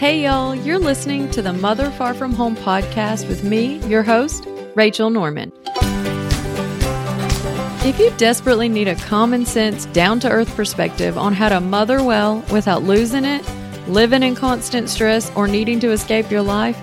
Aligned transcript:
Hey, 0.00 0.22
y'all, 0.22 0.54
you're 0.54 0.78
listening 0.78 1.30
to 1.32 1.42
the 1.42 1.52
Mother 1.52 1.90
Far 1.90 2.14
From 2.14 2.32
Home 2.32 2.56
podcast 2.56 3.28
with 3.28 3.44
me, 3.44 3.86
your 3.86 4.02
host, 4.02 4.46
Rachel 4.74 5.10
Norman. 5.10 5.52
If 7.84 7.98
you 7.98 8.10
desperately 8.16 8.70
need 8.70 8.88
a 8.88 8.94
common 8.94 9.44
sense, 9.44 9.84
down 9.84 10.18
to 10.20 10.30
earth 10.30 10.56
perspective 10.56 11.18
on 11.18 11.34
how 11.34 11.50
to 11.50 11.60
mother 11.60 12.02
well 12.02 12.42
without 12.50 12.82
losing 12.82 13.26
it, 13.26 13.46
living 13.88 14.22
in 14.22 14.34
constant 14.34 14.88
stress, 14.88 15.30
or 15.36 15.46
needing 15.46 15.78
to 15.80 15.90
escape 15.90 16.30
your 16.30 16.40
life, 16.40 16.78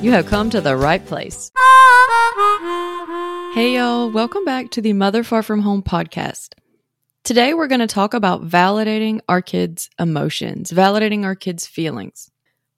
you 0.00 0.12
have 0.12 0.26
come 0.26 0.48
to 0.48 0.60
the 0.60 0.76
right 0.76 1.04
place. 1.04 1.50
Hey, 3.52 3.74
y'all, 3.74 4.12
welcome 4.12 4.44
back 4.44 4.70
to 4.70 4.80
the 4.80 4.92
Mother 4.92 5.24
Far 5.24 5.42
From 5.42 5.62
Home 5.62 5.82
podcast. 5.82 6.50
Today, 7.24 7.54
we're 7.54 7.68
going 7.68 7.80
to 7.80 7.86
talk 7.86 8.12
about 8.12 8.46
validating 8.46 9.20
our 9.30 9.40
kids' 9.40 9.88
emotions, 9.98 10.70
validating 10.70 11.24
our 11.24 11.34
kids' 11.34 11.66
feelings. 11.66 12.30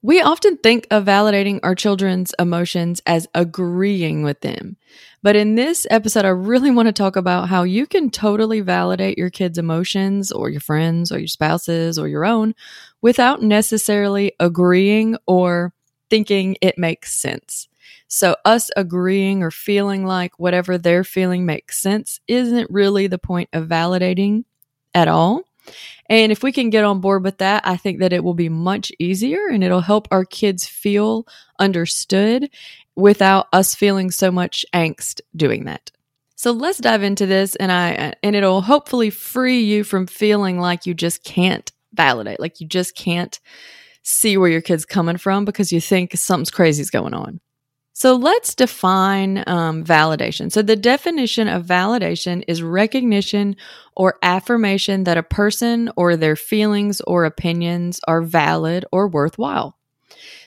We 0.03 0.21
often 0.21 0.57
think 0.59 0.87
of 0.93 1.05
validating 1.05 1.59
our 1.65 1.75
children's 1.75 2.33
emotions 2.39 3.03
as 3.07 3.27
agreeing 3.35 4.23
with 4.23 4.43
them. 4.43 4.77
But 5.21 5.35
in 5.35 5.57
this 5.57 5.85
episode, 5.91 6.25
I 6.25 6.29
really 6.29 6.71
want 6.71 6.87
to 6.87 6.93
talk 6.93 7.17
about 7.17 7.49
how 7.49 7.65
you 7.65 7.89
can 7.89 8.09
totally 8.09 8.61
validate 8.61 9.19
your 9.19 9.31
kids' 9.31 9.59
emotions 9.59 10.31
or 10.31 10.49
your 10.49 10.61
friends 10.61 11.11
or 11.11 11.19
your 11.19 11.27
spouses 11.27 11.99
or 11.99 12.07
your 12.07 12.25
own 12.25 12.55
without 13.03 13.43
necessarily 13.43 14.31
agreeing 14.39 15.17
or 15.27 15.75
thinking 16.09 16.57
it 16.63 16.79
makes 16.79 17.13
sense. 17.13 17.67
So, 18.09 18.37
us 18.45 18.71
agreeing 18.77 19.43
or 19.43 19.51
feeling 19.51 20.07
like 20.07 20.39
whatever 20.39 20.79
they're 20.79 21.05
feeling 21.05 21.47
makes 21.47 21.81
sense 21.81 22.21
isn't 22.29 22.71
really 22.71 23.07
the 23.07 23.19
point 23.19 23.49
of 23.53 23.69
validating 23.69 24.45
at 24.95 25.09
all. 25.09 25.43
And 26.09 26.31
if 26.31 26.43
we 26.43 26.53
can 26.53 26.71
get 26.71 26.85
on 26.85 27.01
board 27.01 27.25
with 27.25 27.39
that, 27.39 27.67
I 27.67 27.77
think 27.77 27.99
that 27.99 28.13
it 28.13 28.23
will 28.23 28.35
be 28.35 28.49
much 28.49 28.93
easier 28.99 29.49
and 29.49 29.65
it'll 29.65 29.81
help 29.81 30.07
our 30.11 30.25
kids 30.25 30.67
feel 30.67 31.27
understood 31.59 32.51
without 32.95 33.49
us 33.53 33.75
feeling 33.75 34.11
so 34.11 34.31
much 34.31 34.65
angst 34.73 35.21
doing 35.35 35.65
that. 35.65 35.91
So 36.37 36.53
let's 36.53 36.79
dive 36.79 37.03
into 37.03 37.27
this 37.27 37.57
and 37.57 37.73
I 37.73 38.15
and 38.23 38.37
it'll 38.37 38.61
hopefully 38.61 39.11
free 39.11 39.61
you 39.61 39.85
from 39.85 40.07
feeling 40.07 40.61
like 40.61 40.87
you 40.87 40.95
just 40.95 41.25
can't 41.25 41.71
validate, 41.95 42.41
like 42.41 42.61
you 42.61 42.67
just 42.67 42.95
can't 42.95 43.39
see 44.03 44.37
where 44.37 44.51
your 44.51 44.61
kid's 44.61 44.85
coming 44.85 45.17
from 45.17 45.45
because 45.45 45.73
you 45.73 45.81
think 45.81 46.17
something's 46.17 46.51
crazy 46.51 46.83
is 46.83 46.91
going 46.91 47.15
on. 47.15 47.41
So 47.99 48.15
let's 48.15 48.55
define 48.55 49.43
um, 49.47 49.83
validation. 49.83 50.53
So 50.53 50.61
the 50.61 50.77
definition 50.77 51.49
of 51.49 51.65
validation 51.65 52.45
is 52.47 52.63
recognition 52.63 53.57
or 53.97 54.19
affirmation 54.21 55.05
that 55.05 55.17
a 55.17 55.23
person 55.23 55.91
or 55.97 56.15
their 56.15 56.37
feelings 56.37 57.01
or 57.07 57.25
opinions 57.25 57.99
are 58.07 58.21
valid 58.21 58.85
or 58.93 59.09
worthwhile. 59.09 59.79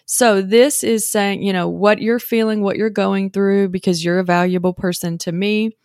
So 0.05 0.43
this 0.43 0.83
is 0.83 1.09
saying, 1.09 1.41
you 1.41 1.51
know, 1.51 1.67
what 1.67 2.03
you're 2.03 2.19
feeling, 2.19 2.61
what 2.61 2.77
you're 2.77 2.91
going 2.91 3.31
through, 3.31 3.69
because 3.69 4.05
you're 4.05 4.19
a 4.19 4.23
valuable 4.23 4.75
person 4.75 5.17
to 5.17 5.31
me. 5.31 5.75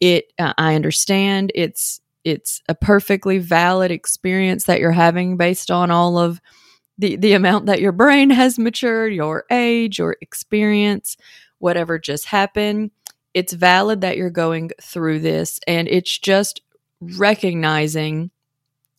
It, 0.00 0.24
uh, 0.36 0.54
I 0.58 0.74
understand. 0.74 1.52
It's 1.54 2.00
it's 2.24 2.60
a 2.68 2.74
perfectly 2.74 3.38
valid 3.38 3.92
experience 3.92 4.64
that 4.64 4.80
you're 4.80 4.90
having 4.90 5.36
based 5.36 5.70
on 5.70 5.92
all 5.92 6.18
of 6.18 6.40
the 6.98 7.16
the 7.16 7.32
amount 7.32 7.66
that 7.66 7.80
your 7.80 7.92
brain 7.92 8.30
has 8.30 8.58
matured, 8.58 9.12
your 9.12 9.44
age, 9.50 9.98
your 9.98 10.16
experience, 10.20 11.16
whatever 11.58 11.98
just 11.98 12.26
happened. 12.26 12.90
It's 13.32 13.52
valid 13.52 14.02
that 14.02 14.16
you're 14.16 14.30
going 14.30 14.70
through 14.80 15.20
this 15.20 15.58
and 15.66 15.88
it's 15.88 16.16
just 16.18 16.60
recognizing 17.00 18.30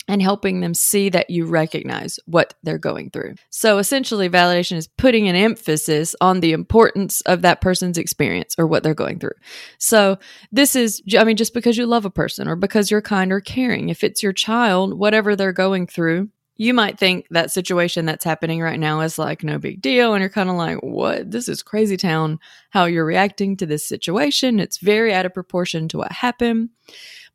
and 0.07 0.21
helping 0.21 0.59
them 0.59 0.73
see 0.73 1.09
that 1.09 1.29
you 1.29 1.45
recognize 1.45 2.19
what 2.25 2.53
they're 2.63 2.77
going 2.77 3.09
through. 3.09 3.35
So 3.49 3.79
essentially, 3.79 4.29
validation 4.29 4.77
is 4.77 4.87
putting 4.87 5.27
an 5.27 5.35
emphasis 5.35 6.15
on 6.21 6.39
the 6.41 6.53
importance 6.53 7.21
of 7.21 7.41
that 7.41 7.61
person's 7.61 7.97
experience 7.97 8.55
or 8.57 8.67
what 8.67 8.83
they're 8.83 8.93
going 8.93 9.19
through. 9.19 9.35
So 9.79 10.19
this 10.51 10.75
is, 10.75 11.01
I 11.17 11.23
mean, 11.23 11.37
just 11.37 11.53
because 11.53 11.77
you 11.77 11.87
love 11.87 12.05
a 12.05 12.11
person 12.11 12.47
or 12.47 12.55
because 12.55 12.91
you're 12.91 13.01
kind 13.01 13.31
or 13.31 13.39
caring, 13.39 13.89
if 13.89 14.03
it's 14.03 14.21
your 14.21 14.33
child, 14.33 14.93
whatever 14.93 15.35
they're 15.35 15.53
going 15.53 15.87
through, 15.87 16.29
you 16.57 16.73
might 16.73 16.97
think 16.97 17.27
that 17.31 17.51
situation 17.51 18.05
that's 18.05 18.23
happening 18.23 18.61
right 18.61 18.79
now 18.79 19.01
is 19.01 19.19
like 19.19 19.43
no 19.43 19.57
big 19.57 19.81
deal. 19.81 20.13
And 20.13 20.21
you're 20.21 20.29
kind 20.29 20.49
of 20.49 20.55
like, 20.55 20.77
what? 20.77 21.31
This 21.31 21.49
is 21.49 21.61
crazy 21.61 21.97
town 21.97 22.39
how 22.69 22.85
you're 22.85 23.05
reacting 23.05 23.57
to 23.57 23.65
this 23.65 23.87
situation. 23.87 24.59
It's 24.59 24.77
very 24.77 25.13
out 25.13 25.25
of 25.25 25.33
proportion 25.33 25.87
to 25.89 25.97
what 25.97 26.11
happened. 26.11 26.69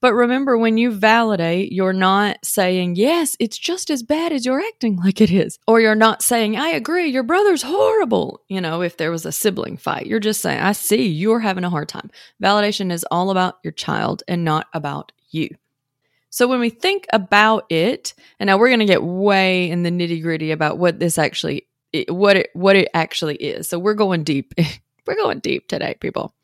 But 0.00 0.14
remember, 0.14 0.56
when 0.56 0.78
you 0.78 0.90
validate, 0.90 1.72
you're 1.72 1.92
not 1.92 2.38
saying, 2.42 2.96
yes, 2.96 3.36
it's 3.38 3.58
just 3.58 3.90
as 3.90 4.02
bad 4.02 4.32
as 4.32 4.46
you're 4.46 4.60
acting 4.60 4.96
like 4.96 5.20
it 5.20 5.30
is. 5.30 5.58
Or 5.66 5.78
you're 5.78 5.94
not 5.94 6.22
saying, 6.22 6.56
I 6.56 6.68
agree, 6.68 7.08
your 7.08 7.22
brother's 7.22 7.62
horrible. 7.62 8.40
You 8.48 8.62
know, 8.62 8.80
if 8.80 8.96
there 8.96 9.10
was 9.10 9.26
a 9.26 9.32
sibling 9.32 9.76
fight, 9.76 10.06
you're 10.06 10.18
just 10.18 10.40
saying, 10.40 10.60
I 10.60 10.72
see 10.72 11.06
you're 11.06 11.40
having 11.40 11.64
a 11.64 11.70
hard 11.70 11.90
time. 11.90 12.10
Validation 12.42 12.90
is 12.90 13.04
all 13.10 13.30
about 13.30 13.58
your 13.62 13.72
child 13.72 14.22
and 14.26 14.42
not 14.42 14.68
about 14.72 15.12
you. 15.28 15.50
So 16.30 16.46
when 16.46 16.60
we 16.60 16.70
think 16.70 17.06
about 17.12 17.66
it, 17.70 18.14
and 18.38 18.46
now 18.46 18.58
we're 18.58 18.68
going 18.68 18.80
to 18.80 18.86
get 18.86 19.02
way 19.02 19.68
in 19.68 19.82
the 19.82 19.90
nitty 19.90 20.22
gritty 20.22 20.52
about 20.52 20.78
what 20.78 20.98
this 20.98 21.18
actually, 21.18 21.66
what 22.08 22.36
it, 22.36 22.50
what 22.54 22.76
it 22.76 22.88
actually 22.94 23.36
is. 23.36 23.68
So 23.68 23.78
we're 23.78 23.94
going 23.94 24.22
deep. 24.24 24.54
we're 25.06 25.16
going 25.16 25.40
deep 25.40 25.66
today, 25.68 25.96
people. 26.00 26.34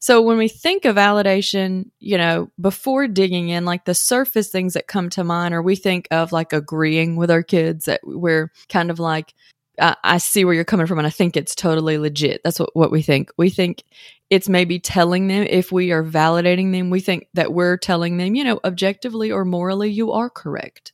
So 0.00 0.22
when 0.22 0.38
we 0.38 0.48
think 0.48 0.86
of 0.86 0.96
validation, 0.96 1.90
you 2.00 2.16
know, 2.16 2.50
before 2.58 3.06
digging 3.06 3.50
in, 3.50 3.66
like 3.66 3.84
the 3.84 3.94
surface 3.94 4.48
things 4.48 4.72
that 4.72 4.88
come 4.88 5.10
to 5.10 5.22
mind, 5.22 5.54
or 5.54 5.62
we 5.62 5.76
think 5.76 6.08
of 6.10 6.32
like 6.32 6.54
agreeing 6.54 7.16
with 7.16 7.30
our 7.30 7.42
kids 7.42 7.84
that 7.84 8.00
we're 8.02 8.50
kind 8.70 8.90
of 8.90 8.98
like, 8.98 9.34
I, 9.78 9.96
I 10.02 10.18
see 10.18 10.44
where 10.46 10.54
you're 10.54 10.64
coming 10.64 10.86
from 10.86 10.98
and 10.98 11.06
I 11.06 11.10
think 11.10 11.36
it's 11.36 11.54
totally 11.54 11.98
legit. 11.98 12.40
That's 12.42 12.58
what, 12.58 12.74
what 12.74 12.90
we 12.90 13.02
think. 13.02 13.30
We 13.36 13.50
think 13.50 13.84
it's 14.30 14.48
maybe 14.48 14.78
telling 14.78 15.28
them 15.28 15.46
if 15.48 15.72
we 15.72 15.92
are 15.92 16.04
validating 16.04 16.72
them, 16.72 16.90
we 16.90 17.00
think 17.00 17.26
that 17.34 17.52
we're 17.52 17.76
telling 17.76 18.16
them, 18.16 18.34
you 18.34 18.44
know, 18.44 18.60
objectively 18.64 19.30
or 19.32 19.44
morally, 19.44 19.90
you 19.90 20.12
are 20.12 20.30
correct. 20.30 20.92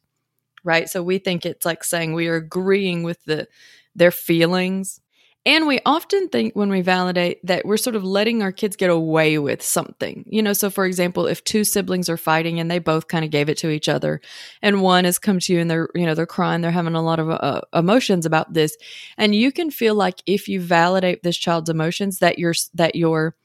Right. 0.64 0.88
So 0.88 1.02
we 1.02 1.18
think 1.18 1.46
it's 1.46 1.64
like 1.64 1.84
saying 1.84 2.12
we 2.14 2.28
are 2.28 2.36
agreeing 2.36 3.02
with 3.02 3.22
the 3.24 3.46
their 3.94 4.10
feelings 4.10 5.00
and 5.46 5.68
we 5.68 5.78
often 5.86 6.28
think 6.28 6.54
when 6.56 6.70
we 6.70 6.80
validate 6.80 7.38
that 7.46 7.64
we're 7.64 7.76
sort 7.76 7.94
of 7.94 8.02
letting 8.02 8.42
our 8.42 8.50
kids 8.50 8.74
get 8.74 8.90
away 8.90 9.38
with 9.38 9.62
something. 9.62 10.24
You 10.26 10.42
know, 10.42 10.52
so 10.52 10.70
for 10.70 10.84
example, 10.84 11.26
if 11.26 11.44
two 11.44 11.62
siblings 11.62 12.08
are 12.08 12.16
fighting 12.16 12.58
and 12.58 12.68
they 12.68 12.80
both 12.80 13.06
kind 13.06 13.24
of 13.24 13.30
gave 13.30 13.48
it 13.48 13.56
to 13.58 13.70
each 13.70 13.88
other 13.88 14.20
and 14.60 14.82
one 14.82 15.04
has 15.04 15.20
come 15.20 15.38
to 15.38 15.52
you 15.54 15.60
and 15.60 15.70
they're, 15.70 15.88
you 15.94 16.04
know, 16.04 16.16
they're 16.16 16.26
crying, 16.26 16.62
they're 16.62 16.72
having 16.72 16.96
a 16.96 17.02
lot 17.02 17.20
of 17.20 17.30
uh, 17.30 17.60
emotions 17.72 18.26
about 18.26 18.54
this. 18.54 18.76
And 19.16 19.36
you 19.36 19.52
can 19.52 19.70
feel 19.70 19.94
like 19.94 20.20
if 20.26 20.48
you 20.48 20.60
validate 20.60 21.22
this 21.22 21.36
child's 21.36 21.70
emotions 21.70 22.18
that 22.18 22.40
you're 22.40 22.54
that 22.74 22.96
you're 22.96 23.36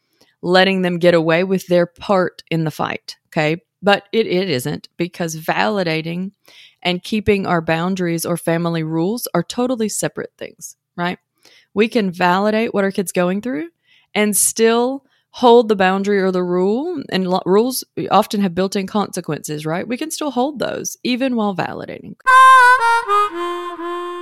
letting 0.41 0.81
them 0.81 0.97
get 0.97 1.13
away 1.13 1.43
with 1.43 1.67
their 1.67 1.85
part 1.85 2.41
in 2.49 2.63
the 2.63 2.71
fight, 2.71 3.17
okay? 3.27 3.61
But 3.83 4.07
it, 4.11 4.25
it 4.25 4.49
isn't 4.49 4.89
because 4.97 5.35
validating 5.35 6.31
and 6.81 7.03
keeping 7.03 7.45
our 7.45 7.61
boundaries 7.61 8.25
or 8.25 8.37
family 8.37 8.81
rules 8.81 9.27
are 9.35 9.43
totally 9.43 9.87
separate 9.87 10.31
things, 10.35 10.77
right? 10.95 11.19
We 11.73 11.87
can 11.87 12.11
validate 12.11 12.73
what 12.73 12.83
our 12.83 12.91
kid's 12.91 13.11
going 13.11 13.41
through 13.41 13.69
and 14.13 14.35
still 14.35 15.05
hold 15.31 15.69
the 15.69 15.75
boundary 15.75 16.19
or 16.21 16.31
the 16.31 16.43
rule 16.43 17.01
and 17.09 17.27
lo- 17.27 17.41
rules 17.45 17.83
often 18.09 18.41
have 18.41 18.53
built-in 18.55 18.87
consequences 18.87 19.65
right? 19.65 19.87
We 19.87 19.97
can 19.97 20.11
still 20.11 20.31
hold 20.31 20.59
those 20.59 20.97
even 21.03 21.35
while 21.35 21.55
validating 21.55 22.15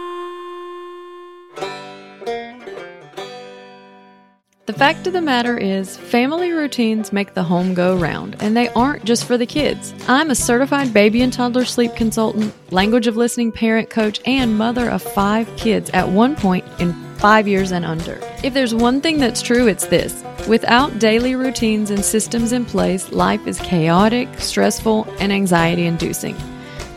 The 4.69 4.77
fact 4.77 5.07
of 5.07 5.13
the 5.13 5.21
matter 5.21 5.57
is, 5.57 5.97
family 5.97 6.51
routines 6.51 7.11
make 7.11 7.33
the 7.33 7.41
home 7.41 7.73
go 7.73 7.97
round, 7.97 8.35
and 8.39 8.55
they 8.55 8.69
aren't 8.69 9.03
just 9.03 9.25
for 9.25 9.35
the 9.35 9.47
kids. 9.47 9.95
I'm 10.07 10.29
a 10.29 10.35
certified 10.35 10.93
baby 10.93 11.23
and 11.23 11.33
toddler 11.33 11.65
sleep 11.65 11.95
consultant, 11.95 12.53
language 12.71 13.07
of 13.07 13.17
listening 13.17 13.51
parent 13.51 13.89
coach, 13.89 14.21
and 14.27 14.59
mother 14.59 14.87
of 14.87 15.01
five 15.01 15.49
kids 15.57 15.89
at 15.89 16.07
one 16.07 16.35
point 16.35 16.65
in 16.77 16.93
five 17.15 17.47
years 17.47 17.71
and 17.71 17.83
under. 17.83 18.21
If 18.43 18.53
there's 18.53 18.75
one 18.75 19.01
thing 19.01 19.17
that's 19.17 19.41
true, 19.41 19.65
it's 19.65 19.87
this. 19.87 20.23
Without 20.47 20.99
daily 20.99 21.33
routines 21.33 21.89
and 21.89 22.05
systems 22.05 22.51
in 22.51 22.63
place, 22.63 23.11
life 23.11 23.47
is 23.47 23.59
chaotic, 23.61 24.29
stressful, 24.37 25.07
and 25.19 25.33
anxiety 25.33 25.87
inducing. 25.87 26.35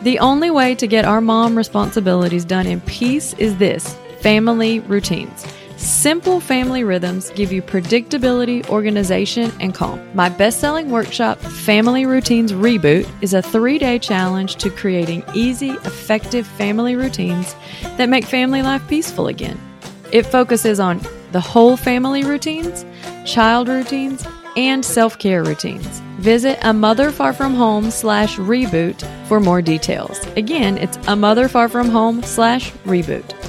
The 0.03 0.19
only 0.19 0.51
way 0.51 0.75
to 0.75 0.85
get 0.85 1.05
our 1.05 1.21
mom 1.21 1.57
responsibilities 1.57 2.45
done 2.45 2.67
in 2.67 2.81
peace 2.81 3.33
is 3.39 3.57
this 3.57 3.95
family 4.19 4.79
routines. 4.81 5.43
Simple 5.83 6.39
family 6.39 6.85
rhythms 6.85 7.29
give 7.31 7.51
you 7.51 7.61
predictability, 7.61 8.65
organization, 8.69 9.51
and 9.59 9.75
calm. 9.75 9.99
My 10.15 10.29
best 10.29 10.61
selling 10.61 10.89
workshop, 10.89 11.39
Family 11.39 12.05
Routines 12.05 12.53
Reboot, 12.53 13.05
is 13.21 13.33
a 13.33 13.41
three 13.41 13.77
day 13.77 13.99
challenge 13.99 14.55
to 14.55 14.69
creating 14.69 15.25
easy, 15.33 15.71
effective 15.71 16.47
family 16.47 16.95
routines 16.95 17.53
that 17.97 18.07
make 18.07 18.23
family 18.23 18.61
life 18.61 18.87
peaceful 18.87 19.27
again. 19.27 19.59
It 20.13 20.25
focuses 20.25 20.79
on 20.79 21.01
the 21.33 21.41
whole 21.41 21.75
family 21.75 22.23
routines, 22.23 22.85
child 23.25 23.67
routines, 23.67 24.25
and 24.55 24.85
self 24.85 25.19
care 25.19 25.43
routines. 25.43 25.99
Visit 26.19 26.59
a 26.61 26.71
mother 26.71 27.11
far 27.11 27.33
from 27.33 27.55
home 27.55 27.91
slash 27.91 28.37
reboot 28.37 29.05
for 29.27 29.41
more 29.41 29.61
details. 29.61 30.25
Again, 30.37 30.77
it's 30.77 30.97
a 31.09 31.15
mother 31.17 31.49
far 31.49 31.67
from 31.67 31.89
home 31.89 32.23
slash 32.23 32.71
reboot. 32.85 33.42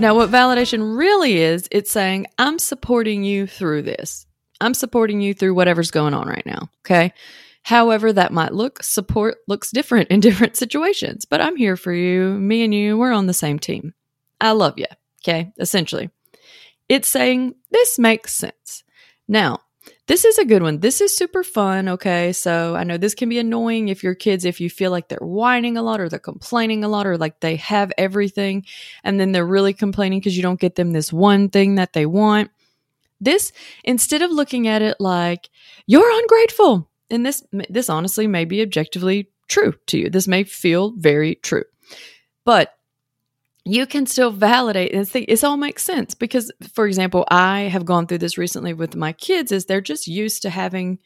Now, 0.00 0.14
what 0.14 0.30
validation 0.30 0.96
really 0.96 1.36
is, 1.36 1.68
it's 1.70 1.90
saying, 1.90 2.26
I'm 2.38 2.58
supporting 2.58 3.22
you 3.22 3.46
through 3.46 3.82
this. 3.82 4.26
I'm 4.58 4.72
supporting 4.72 5.20
you 5.20 5.34
through 5.34 5.54
whatever's 5.54 5.90
going 5.90 6.14
on 6.14 6.26
right 6.26 6.44
now. 6.46 6.70
Okay. 6.86 7.12
However, 7.62 8.10
that 8.10 8.32
might 8.32 8.54
look, 8.54 8.82
support 8.82 9.36
looks 9.46 9.70
different 9.70 10.08
in 10.08 10.20
different 10.20 10.56
situations, 10.56 11.26
but 11.26 11.42
I'm 11.42 11.56
here 11.56 11.76
for 11.76 11.92
you. 11.92 12.30
Me 12.38 12.64
and 12.64 12.74
you, 12.74 12.96
we're 12.96 13.12
on 13.12 13.26
the 13.26 13.34
same 13.34 13.58
team. 13.58 13.92
I 14.40 14.52
love 14.52 14.78
you. 14.78 14.86
Okay. 15.22 15.52
Essentially, 15.58 16.08
it's 16.88 17.08
saying 17.08 17.54
this 17.70 17.98
makes 17.98 18.32
sense. 18.32 18.84
Now, 19.28 19.60
this 20.10 20.24
is 20.24 20.38
a 20.38 20.44
good 20.44 20.60
one. 20.60 20.80
This 20.80 21.00
is 21.00 21.16
super 21.16 21.44
fun. 21.44 21.88
Okay. 21.88 22.32
So 22.32 22.74
I 22.74 22.82
know 22.82 22.96
this 22.96 23.14
can 23.14 23.28
be 23.28 23.38
annoying 23.38 23.86
if 23.86 24.02
your 24.02 24.16
kids, 24.16 24.44
if 24.44 24.60
you 24.60 24.68
feel 24.68 24.90
like 24.90 25.06
they're 25.06 25.18
whining 25.20 25.76
a 25.76 25.84
lot 25.84 26.00
or 26.00 26.08
they're 26.08 26.18
complaining 26.18 26.82
a 26.82 26.88
lot 26.88 27.06
or 27.06 27.16
like 27.16 27.38
they 27.38 27.54
have 27.54 27.92
everything 27.96 28.66
and 29.04 29.20
then 29.20 29.30
they're 29.30 29.46
really 29.46 29.72
complaining 29.72 30.18
because 30.18 30.36
you 30.36 30.42
don't 30.42 30.58
get 30.58 30.74
them 30.74 30.90
this 30.90 31.12
one 31.12 31.48
thing 31.48 31.76
that 31.76 31.92
they 31.92 32.06
want. 32.06 32.50
This, 33.20 33.52
instead 33.84 34.20
of 34.22 34.32
looking 34.32 34.66
at 34.66 34.82
it 34.82 34.96
like 34.98 35.48
you're 35.86 36.10
ungrateful, 36.10 36.90
and 37.08 37.24
this, 37.24 37.44
this 37.68 37.88
honestly 37.88 38.26
may 38.26 38.44
be 38.44 38.62
objectively 38.62 39.30
true 39.46 39.74
to 39.86 39.96
you. 39.96 40.10
This 40.10 40.26
may 40.26 40.42
feel 40.42 40.90
very 40.96 41.36
true, 41.36 41.66
but 42.44 42.74
you 43.64 43.86
can 43.86 44.06
still 44.06 44.30
validate 44.30 44.94
and 44.94 45.08
think 45.08 45.26
it 45.28 45.44
all 45.44 45.56
makes 45.56 45.82
sense 45.82 46.14
because 46.14 46.50
for 46.72 46.86
example 46.86 47.24
i 47.30 47.62
have 47.62 47.84
gone 47.84 48.06
through 48.06 48.18
this 48.18 48.38
recently 48.38 48.72
with 48.72 48.96
my 48.96 49.12
kids 49.12 49.52
is 49.52 49.66
they're 49.66 49.80
just 49.80 50.06
used 50.06 50.42
to 50.42 50.50
having 50.50 50.98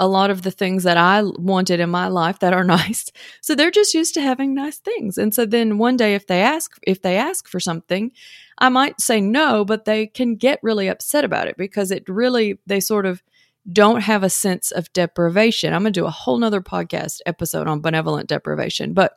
a 0.00 0.06
lot 0.06 0.30
of 0.30 0.42
the 0.42 0.50
things 0.50 0.84
that 0.84 0.96
i 0.96 1.22
wanted 1.38 1.80
in 1.80 1.90
my 1.90 2.08
life 2.08 2.38
that 2.38 2.52
are 2.52 2.64
nice. 2.78 3.10
So 3.40 3.54
they're 3.54 3.70
just 3.70 3.94
used 3.94 4.14
to 4.14 4.20
having 4.20 4.54
nice 4.54 4.78
things. 4.78 5.18
And 5.18 5.34
so 5.34 5.44
then 5.44 5.78
one 5.78 5.96
day 5.96 6.14
if 6.14 6.26
they 6.26 6.40
ask 6.40 6.78
if 6.86 7.02
they 7.02 7.16
ask 7.16 7.48
for 7.48 7.60
something 7.60 8.12
i 8.58 8.68
might 8.68 9.00
say 9.00 9.20
no 9.20 9.64
but 9.64 9.84
they 9.84 10.06
can 10.06 10.36
get 10.36 10.60
really 10.62 10.88
upset 10.88 11.24
about 11.24 11.48
it 11.48 11.56
because 11.56 11.90
it 11.90 12.08
really 12.08 12.58
they 12.66 12.80
sort 12.80 13.06
of 13.06 13.22
don't 13.70 14.00
have 14.00 14.22
a 14.22 14.30
sense 14.30 14.70
of 14.70 14.90
deprivation. 14.94 15.74
I'm 15.74 15.82
going 15.82 15.92
to 15.92 16.00
do 16.00 16.06
a 16.06 16.10
whole 16.10 16.38
nother 16.38 16.62
podcast 16.62 17.20
episode 17.26 17.66
on 17.66 17.80
benevolent 17.80 18.28
deprivation 18.28 18.94
but 18.94 19.12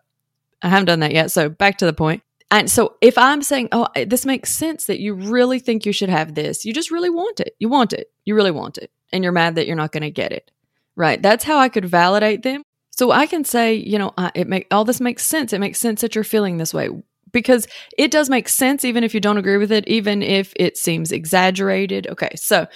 i 0.61 0.67
haven't 0.67 0.87
done 0.87 0.99
that 0.99 1.13
yet 1.13 1.31
so 1.31 1.47
back 1.49 1.77
to 1.77 1.85
the 1.85 1.93
point 1.93 2.21
and 2.51 2.69
so 2.69 2.95
if 3.01 3.17
I'm 3.17 3.41
saying, 3.41 3.69
oh, 3.71 3.87
this 4.05 4.25
makes 4.25 4.53
sense 4.53 4.85
that 4.85 4.99
you 4.99 5.13
really 5.13 5.57
think 5.57 5.85
you 5.85 5.93
should 5.93 6.09
have 6.09 6.35
this, 6.35 6.65
you 6.65 6.73
just 6.73 6.91
really 6.91 7.09
want 7.09 7.39
it. 7.39 7.55
You 7.59 7.69
want 7.69 7.93
it. 7.93 8.11
You 8.25 8.35
really 8.35 8.51
want 8.51 8.77
it. 8.77 8.91
And 9.13 9.23
you're 9.23 9.31
mad 9.31 9.55
that 9.55 9.67
you're 9.67 9.77
not 9.77 9.93
going 9.93 10.03
to 10.03 10.11
get 10.11 10.33
it. 10.33 10.51
Right. 10.97 11.21
That's 11.21 11.45
how 11.45 11.57
I 11.57 11.69
could 11.69 11.85
validate 11.85 12.43
them. 12.43 12.63
So 12.91 13.11
I 13.11 13.25
can 13.25 13.45
say, 13.45 13.75
you 13.75 13.97
know, 13.97 14.13
it 14.35 14.47
make 14.47 14.67
all 14.69 14.83
this 14.83 14.99
makes 14.99 15.25
sense. 15.25 15.53
It 15.53 15.59
makes 15.59 15.79
sense 15.79 16.01
that 16.01 16.13
you're 16.13 16.25
feeling 16.25 16.57
this 16.57 16.73
way 16.73 16.89
because 17.31 17.67
it 17.97 18.11
does 18.11 18.29
make 18.29 18.49
sense 18.49 18.83
even 18.83 19.05
if 19.05 19.13
you 19.13 19.21
don't 19.21 19.37
agree 19.37 19.57
with 19.57 19.71
it, 19.71 19.87
even 19.87 20.21
if 20.21 20.51
it 20.57 20.77
seems 20.77 21.13
exaggerated. 21.13 22.07
Okay. 22.07 22.31
So 22.35 22.67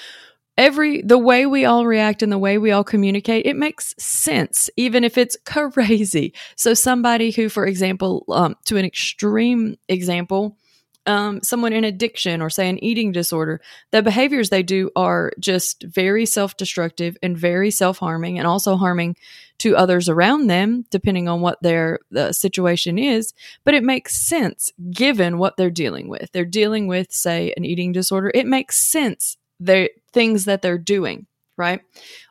every 0.57 1.01
the 1.01 1.17
way 1.17 1.45
we 1.45 1.65
all 1.65 1.85
react 1.85 2.21
and 2.21 2.31
the 2.31 2.37
way 2.37 2.57
we 2.57 2.71
all 2.71 2.83
communicate 2.83 3.45
it 3.45 3.55
makes 3.55 3.93
sense 3.97 4.69
even 4.77 5.03
if 5.03 5.17
it's 5.17 5.37
crazy. 5.45 6.33
So 6.55 6.73
somebody 6.73 7.31
who 7.31 7.49
for 7.49 7.65
example 7.65 8.25
um, 8.29 8.55
to 8.65 8.77
an 8.77 8.85
extreme 8.85 9.77
example 9.87 10.57
um, 11.07 11.43
someone 11.43 11.71
in 11.71 11.83
addiction 11.83 12.41
or 12.41 12.49
say 12.49 12.67
an 12.67 12.83
eating 12.83 13.11
disorder 13.11 13.61
the 13.91 14.01
behaviors 14.01 14.49
they 14.49 14.63
do 14.63 14.89
are 14.95 15.31
just 15.39 15.83
very 15.83 16.25
self-destructive 16.25 17.15
and 17.21 17.37
very 17.37 17.69
self-harming 17.69 18.39
and 18.39 18.47
also 18.47 18.75
harming 18.75 19.15
to 19.57 19.75
others 19.75 20.09
around 20.09 20.47
them 20.47 20.85
depending 20.89 21.27
on 21.27 21.41
what 21.41 21.61
their 21.61 21.99
the 22.11 22.33
situation 22.33 22.97
is. 22.97 23.33
But 23.63 23.73
it 23.73 23.83
makes 23.83 24.15
sense 24.15 24.71
given 24.91 25.37
what 25.37 25.57
they're 25.57 25.69
dealing 25.69 26.09
with. 26.09 26.31
They're 26.31 26.45
dealing 26.45 26.87
with 26.87 27.11
say 27.11 27.53
an 27.55 27.65
eating 27.65 27.91
disorder. 27.91 28.31
It 28.33 28.47
makes 28.47 28.77
sense 28.77 29.37
the 29.59 29.89
things 30.13 30.45
that 30.45 30.61
they're 30.61 30.77
doing, 30.77 31.27
right? 31.57 31.81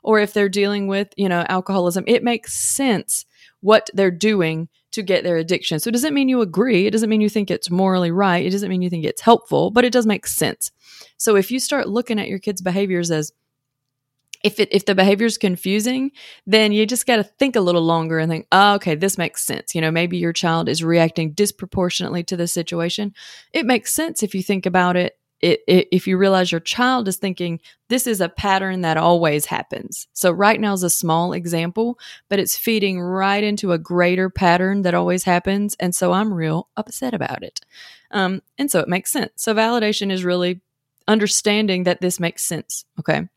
Or 0.03 0.21
if 0.21 0.33
they're 0.33 0.49
dealing 0.49 0.87
with, 0.87 1.09
you 1.17 1.29
know, 1.29 1.45
alcoholism, 1.49 2.05
it 2.07 2.23
makes 2.23 2.55
sense 2.55 3.25
what 3.61 3.89
they're 3.95 4.11
doing 4.11 4.69
to 4.93 5.03
get 5.03 5.25
their 5.25 5.37
addiction. 5.37 5.81
So 5.81 5.89
it 5.89 5.93
doesn't 5.93 6.15
mean 6.15 6.29
you 6.29 6.41
agree, 6.41 6.87
it 6.87 6.93
doesn't 6.93 7.11
mean 7.11 7.21
you 7.21 7.29
think 7.29 7.51
it's 7.51 7.71
morally 7.71 8.11
right, 8.11 8.45
it 8.45 8.51
doesn't 8.51 8.69
mean 8.69 8.83
you 8.83 8.91
think 8.91 9.05
it's 9.05 9.23
helpful, 9.23 9.71
but 9.71 9.85
it 9.85 9.93
does 9.93 10.07
make 10.07 10.27
sense. 10.27 10.71
So 11.17 11.37
if 11.37 11.51
you 11.51 11.59
start 11.59 11.89
looking 11.89 12.21
at 12.21 12.29
your 12.29 12.39
kids' 12.39 12.63
behaviors 12.63 13.11
as 13.11 13.33
if 14.45 14.61
it 14.61 14.69
if 14.71 14.85
the 14.85 14.95
behavior 14.95 15.27
is 15.27 15.39
confusing, 15.39 16.13
then 16.47 16.71
you 16.71 16.87
just 16.87 17.07
got 17.07 17.17
to 17.17 17.25
think 17.25 17.57
a 17.57 17.61
little 17.61 17.83
longer 17.83 18.19
and 18.19 18.31
think, 18.31 18.47
oh, 18.53 18.75
okay, 18.75 18.95
this 18.95 19.17
makes 19.17 19.43
sense. 19.43 19.75
You 19.75 19.81
know, 19.81 19.91
maybe 19.91 20.19
your 20.19 20.35
child 20.35 20.69
is 20.69 20.85
reacting 20.85 21.33
disproportionately 21.33 22.23
to 22.25 22.37
the 22.37 22.47
situation. 22.47 23.15
It 23.53 23.65
makes 23.65 23.93
sense 23.93 24.23
if 24.23 24.35
you 24.35 24.43
think 24.43 24.67
about 24.67 24.97
it 24.97 25.19
it, 25.41 25.61
it, 25.67 25.89
if 25.93 26.07
you 26.07 26.17
realize 26.17 26.51
your 26.51 26.61
child 26.61 27.09
is 27.09 27.17
thinking 27.17 27.61
this 27.89 28.07
is 28.07 28.21
a 28.21 28.29
pattern 28.29 28.81
that 28.81 28.97
always 28.97 29.47
happens. 29.47 30.09
So 30.13 30.31
right 30.31 30.61
now 30.61 30.73
is 30.73 30.83
a 30.83 30.91
small 30.91 31.33
example, 31.33 31.99
but 32.29 32.39
it's 32.39 32.57
feeding 32.57 33.01
right 33.01 33.45
into 33.45 33.73
a 33.73 33.79
greater 33.79 34.31
pattern 34.31 34.83
that 34.83 34.95
always 34.95 35.25
happens, 35.25 35.77
and 35.81 35.95
so 35.95 36.13
I'm 36.13 36.33
real 36.33 36.69
upset 36.77 37.15
about 37.15 37.43
it. 37.43 37.61
Um, 38.11 38.43
and 38.59 38.71
so 38.71 38.81
it 38.81 38.89
makes 38.89 39.13
sense. 39.13 39.33
So 39.37 39.55
validation 39.55 40.11
is 40.11 40.25
really 40.25 40.61
understanding 41.07 41.85
that 41.85 42.01
this 42.01 42.19
makes 42.19 42.45
sense. 42.45 42.85
Okay. 42.99 43.29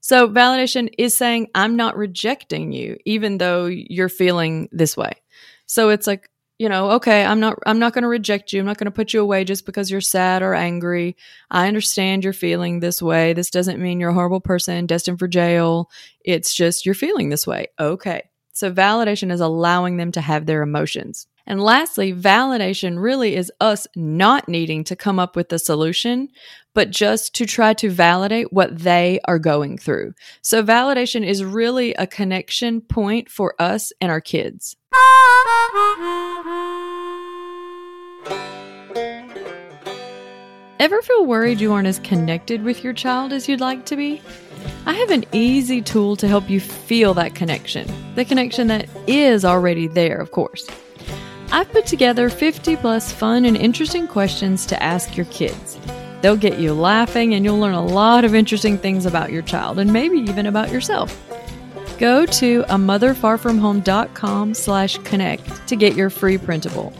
So 0.00 0.28
validation 0.28 0.92
is 0.98 1.16
saying 1.16 1.48
I'm 1.54 1.76
not 1.76 1.96
rejecting 1.96 2.72
you, 2.72 2.98
even 3.04 3.38
though 3.38 3.66
you're 3.66 4.08
feeling 4.08 4.68
this 4.70 4.96
way. 4.96 5.12
So 5.66 5.88
it's 5.88 6.06
like, 6.06 6.30
you 6.58 6.68
know, 6.68 6.92
okay, 6.92 7.24
I'm 7.24 7.40
not 7.40 7.58
I'm 7.66 7.78
not 7.78 7.92
going 7.92 8.02
to 8.02 8.08
reject 8.08 8.52
you. 8.52 8.60
I'm 8.60 8.66
not 8.66 8.78
going 8.78 8.86
to 8.86 8.90
put 8.90 9.12
you 9.12 9.20
away 9.20 9.44
just 9.44 9.66
because 9.66 9.90
you're 9.90 10.00
sad 10.00 10.42
or 10.42 10.54
angry. 10.54 11.16
I 11.50 11.68
understand 11.68 12.24
you're 12.24 12.32
feeling 12.32 12.80
this 12.80 13.02
way. 13.02 13.32
This 13.34 13.50
doesn't 13.50 13.80
mean 13.80 14.00
you're 14.00 14.10
a 14.10 14.14
horrible 14.14 14.40
person 14.40 14.86
destined 14.86 15.18
for 15.18 15.28
jail. 15.28 15.90
It's 16.24 16.54
just 16.54 16.86
you're 16.86 16.94
feeling 16.94 17.28
this 17.28 17.46
way. 17.46 17.66
Okay. 17.78 18.22
So 18.52 18.72
validation 18.72 19.30
is 19.30 19.40
allowing 19.40 19.98
them 19.98 20.12
to 20.12 20.22
have 20.22 20.46
their 20.46 20.62
emotions. 20.62 21.26
And 21.46 21.60
lastly, 21.60 22.14
validation 22.14 23.00
really 23.00 23.36
is 23.36 23.52
us 23.60 23.86
not 23.94 24.48
needing 24.48 24.82
to 24.84 24.96
come 24.96 25.18
up 25.18 25.36
with 25.36 25.50
the 25.50 25.58
solution, 25.58 26.28
but 26.76 26.90
just 26.90 27.34
to 27.34 27.46
try 27.46 27.72
to 27.72 27.88
validate 27.88 28.52
what 28.52 28.80
they 28.80 29.18
are 29.24 29.38
going 29.38 29.78
through. 29.78 30.12
So 30.42 30.62
validation 30.62 31.26
is 31.26 31.42
really 31.42 31.94
a 31.94 32.06
connection 32.06 32.82
point 32.82 33.30
for 33.30 33.54
us 33.58 33.94
and 33.98 34.12
our 34.12 34.20
kids. 34.20 34.76
Ever 40.78 41.00
feel 41.00 41.24
worried 41.24 41.62
you 41.62 41.72
aren't 41.72 41.88
as 41.88 41.98
connected 42.00 42.62
with 42.62 42.84
your 42.84 42.92
child 42.92 43.32
as 43.32 43.48
you'd 43.48 43.62
like 43.62 43.86
to 43.86 43.96
be? 43.96 44.20
I 44.84 44.92
have 44.92 45.10
an 45.10 45.24
easy 45.32 45.80
tool 45.80 46.14
to 46.16 46.28
help 46.28 46.50
you 46.50 46.60
feel 46.60 47.14
that 47.14 47.34
connection, 47.34 47.90
the 48.16 48.24
connection 48.26 48.66
that 48.66 48.86
is 49.06 49.46
already 49.46 49.86
there, 49.86 50.18
of 50.18 50.30
course. 50.32 50.68
I've 51.50 51.72
put 51.72 51.86
together 51.86 52.28
50 52.28 52.76
plus 52.76 53.10
fun 53.10 53.46
and 53.46 53.56
interesting 53.56 54.06
questions 54.06 54.66
to 54.66 54.82
ask 54.82 55.16
your 55.16 55.26
kids. 55.26 55.78
They'll 56.26 56.36
get 56.36 56.58
you 56.58 56.74
laughing 56.74 57.34
and 57.34 57.44
you'll 57.44 57.60
learn 57.60 57.76
a 57.76 57.86
lot 57.86 58.24
of 58.24 58.34
interesting 58.34 58.78
things 58.78 59.06
about 59.06 59.30
your 59.30 59.42
child 59.42 59.78
and 59.78 59.92
maybe 59.92 60.18
even 60.18 60.46
about 60.46 60.72
yourself. 60.72 61.16
Go 62.00 62.26
to 62.26 62.64
a 62.68 62.74
motherfarfromhome.com 62.74 64.54
slash 64.54 64.98
connect 65.04 65.68
to 65.68 65.76
get 65.76 65.94
your 65.94 66.10
free 66.10 66.36
printable. 66.36 66.92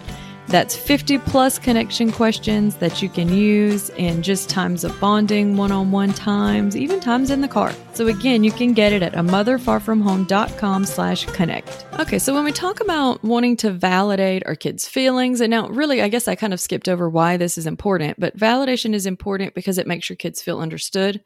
That's 0.49 0.76
50 0.76 1.19
plus 1.19 1.59
connection 1.59 2.12
questions 2.12 2.76
that 2.76 3.03
you 3.03 3.09
can 3.09 3.29
use 3.29 3.91
in 3.91 4.23
just 4.23 4.49
times 4.49 4.85
of 4.85 4.99
bonding, 5.00 5.57
one 5.57 5.73
on 5.73 5.91
one 5.91 6.12
times, 6.12 6.76
even 6.76 7.00
times 7.00 7.31
in 7.31 7.41
the 7.41 7.49
car. 7.49 7.75
So 7.95 8.07
again, 8.07 8.45
you 8.45 8.53
can 8.53 8.73
get 8.73 8.93
it 8.93 9.03
at 9.03 9.15
a 9.15 9.23
motherfarfromhome.com 9.23 10.85
slash 10.85 11.25
connect. 11.26 11.87
Okay, 11.99 12.21
so 12.21 12.33
when 12.33 12.45
we 12.45 12.53
talk 12.53 12.81
about 12.81 13.25
wanting 13.25 13.57
to 13.59 13.73
validate 13.73 14.47
our 14.47 14.55
kids' 14.55 14.87
feelings, 14.87 15.41
and 15.41 15.50
now 15.50 15.69
really, 15.69 16.00
I 16.00 16.09
guess 16.09 16.29
I 16.29 16.37
kind 16.37 16.55
of 16.55 16.61
skipped 16.61 16.88
over 16.88 17.09
why 17.11 17.37
this 17.37 17.59
is 17.59 17.67
important, 17.67 18.21
but 18.21 18.37
validation 18.37 18.95
is 18.95 19.05
important 19.07 19.55
because 19.55 19.79
it 19.79 19.87
makes 19.88 20.09
your 20.09 20.17
kids 20.17 20.43
feel 20.43 20.61
understood. 20.61 21.25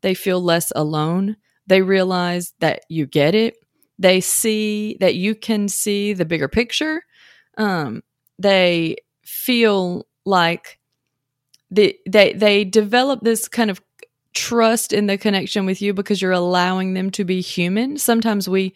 They 0.00 0.14
feel 0.14 0.40
less 0.40 0.72
alone. 0.74 1.36
They 1.68 1.82
realize 1.82 2.54
that 2.58 2.82
you 2.88 3.06
get 3.06 3.36
it. 3.36 3.56
They 4.00 4.20
see 4.20 4.96
that 5.00 5.14
you 5.14 5.34
can 5.34 5.68
see 5.68 6.12
the 6.12 6.24
bigger 6.24 6.48
picture. 6.48 7.02
Um, 7.56 8.02
they 8.38 8.96
feel 9.24 10.06
like 10.24 10.78
the, 11.70 11.98
they 12.08 12.32
they 12.32 12.64
develop 12.64 13.20
this 13.20 13.48
kind 13.48 13.70
of 13.70 13.80
trust 14.34 14.92
in 14.92 15.06
the 15.06 15.18
connection 15.18 15.66
with 15.66 15.82
you 15.82 15.92
because 15.92 16.22
you're 16.22 16.32
allowing 16.32 16.94
them 16.94 17.10
to 17.10 17.24
be 17.24 17.40
human. 17.40 17.96
Sometimes 17.98 18.48
we 18.48 18.74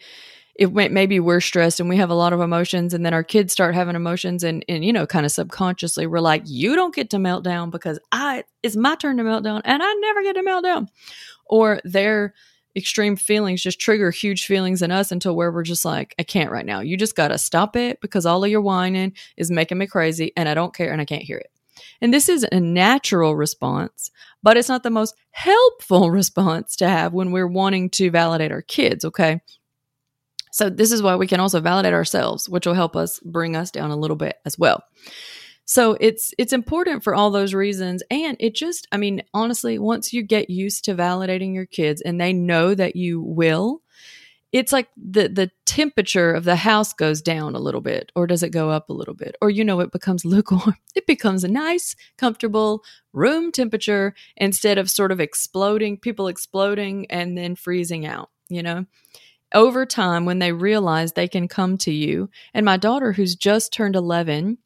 if 0.55 0.71
maybe 0.71 1.19
we're 1.19 1.41
stressed 1.41 1.79
and 1.79 1.89
we 1.89 1.97
have 1.97 2.09
a 2.09 2.15
lot 2.15 2.33
of 2.33 2.39
emotions 2.39 2.93
and 2.93 3.05
then 3.05 3.13
our 3.13 3.23
kids 3.23 3.51
start 3.51 3.73
having 3.73 3.95
emotions 3.95 4.43
and, 4.43 4.63
and 4.69 4.85
you 4.85 4.93
know 4.93 5.07
kind 5.07 5.25
of 5.25 5.31
subconsciously 5.31 6.05
we're 6.05 6.19
like 6.19 6.43
you 6.45 6.75
don't 6.75 6.93
get 6.93 7.09
to 7.09 7.19
melt 7.19 7.43
down 7.43 7.69
because 7.69 7.99
i 8.11 8.43
it's 8.61 8.75
my 8.75 8.95
turn 8.95 9.17
to 9.17 9.23
melt 9.23 9.43
down 9.43 9.61
and 9.65 9.81
i 9.81 9.93
never 9.93 10.21
get 10.21 10.33
to 10.33 10.43
melt 10.43 10.63
down 10.63 10.87
or 11.45 11.79
they're 11.83 12.33
extreme 12.75 13.15
feelings 13.15 13.61
just 13.61 13.79
trigger 13.79 14.11
huge 14.11 14.45
feelings 14.45 14.81
in 14.81 14.91
us 14.91 15.11
until 15.11 15.35
where 15.35 15.51
we're 15.51 15.63
just 15.63 15.85
like, 15.85 16.15
I 16.17 16.23
can't 16.23 16.51
right 16.51 16.65
now. 16.65 16.79
You 16.79 16.97
just 16.97 17.15
got 17.15 17.29
to 17.29 17.37
stop 17.37 17.75
it 17.75 18.01
because 18.01 18.25
all 18.25 18.43
of 18.43 18.49
your 18.49 18.61
whining 18.61 19.13
is 19.37 19.51
making 19.51 19.77
me 19.77 19.87
crazy 19.87 20.31
and 20.35 20.49
I 20.49 20.53
don't 20.53 20.73
care 20.73 20.91
and 20.91 21.01
I 21.01 21.05
can't 21.05 21.23
hear 21.23 21.37
it. 21.37 21.51
And 22.01 22.13
this 22.13 22.29
is 22.29 22.45
a 22.51 22.59
natural 22.59 23.35
response, 23.35 24.11
but 24.41 24.57
it's 24.57 24.69
not 24.69 24.83
the 24.83 24.89
most 24.89 25.15
helpful 25.31 26.11
response 26.11 26.75
to 26.77 26.87
have 26.87 27.13
when 27.13 27.31
we're 27.31 27.47
wanting 27.47 27.89
to 27.91 28.11
validate 28.11 28.51
our 28.51 28.61
kids, 28.61 29.05
okay? 29.05 29.41
So, 30.51 30.69
this 30.69 30.91
is 30.91 31.01
why 31.01 31.15
we 31.15 31.25
can 31.25 31.39
also 31.39 31.59
validate 31.59 31.93
ourselves, 31.93 32.47
which 32.47 32.67
will 32.67 32.75
help 32.75 32.95
us 32.95 33.19
bring 33.21 33.55
us 33.55 33.71
down 33.71 33.89
a 33.89 33.95
little 33.95 34.15
bit 34.15 34.37
as 34.45 34.57
well. 34.59 34.83
So 35.65 35.97
it's 35.99 36.33
it's 36.37 36.53
important 36.53 37.03
for 37.03 37.15
all 37.15 37.31
those 37.31 37.53
reasons. 37.53 38.03
And 38.11 38.37
it 38.39 38.55
just 38.55 38.87
I 38.91 38.97
mean 38.97 39.23
honestly 39.33 39.79
once 39.79 40.13
you 40.13 40.23
get 40.23 40.49
used 40.49 40.85
to 40.85 40.95
validating 40.95 41.53
your 41.53 41.65
kids 41.65 42.01
and 42.01 42.19
they 42.19 42.33
know 42.33 42.75
that 42.75 42.95
you 42.95 43.21
will 43.21 43.81
it's 44.51 44.71
like 44.71 44.89
the 44.95 45.27
the 45.29 45.49
temperature 45.65 46.31
of 46.31 46.43
the 46.43 46.55
house 46.55 46.93
goes 46.93 47.21
down 47.23 47.55
a 47.55 47.59
little 47.59 47.81
bit 47.81 48.11
or 48.15 48.27
does 48.27 48.43
it 48.43 48.49
go 48.49 48.69
up 48.69 48.89
a 48.89 48.93
little 48.93 49.15
bit? 49.15 49.35
Or 49.41 49.49
you 49.49 49.63
know 49.63 49.79
it 49.79 49.91
becomes 49.91 50.25
lukewarm. 50.25 50.75
It 50.95 51.07
becomes 51.07 51.43
a 51.43 51.47
nice 51.47 51.95
comfortable 52.17 52.83
room 53.13 53.51
temperature 53.51 54.13
instead 54.37 54.77
of 54.77 54.91
sort 54.91 55.11
of 55.11 55.19
exploding 55.19 55.97
people 55.97 56.27
exploding 56.27 57.07
and 57.09 57.37
then 57.37 57.55
freezing 57.55 58.05
out 58.05 58.29
you 58.49 58.63
know? 58.63 58.85
Over 59.53 59.85
time 59.85 60.25
when 60.25 60.39
they 60.39 60.51
realize 60.51 61.13
they 61.13 61.27
can 61.27 61.47
come 61.47 61.77
to 61.79 61.91
you 61.91 62.29
and 62.55 62.65
my 62.65 62.77
daughter 62.77 63.11
who's 63.11 63.35
just 63.35 63.71
turned 63.71 63.95
11 63.95 64.57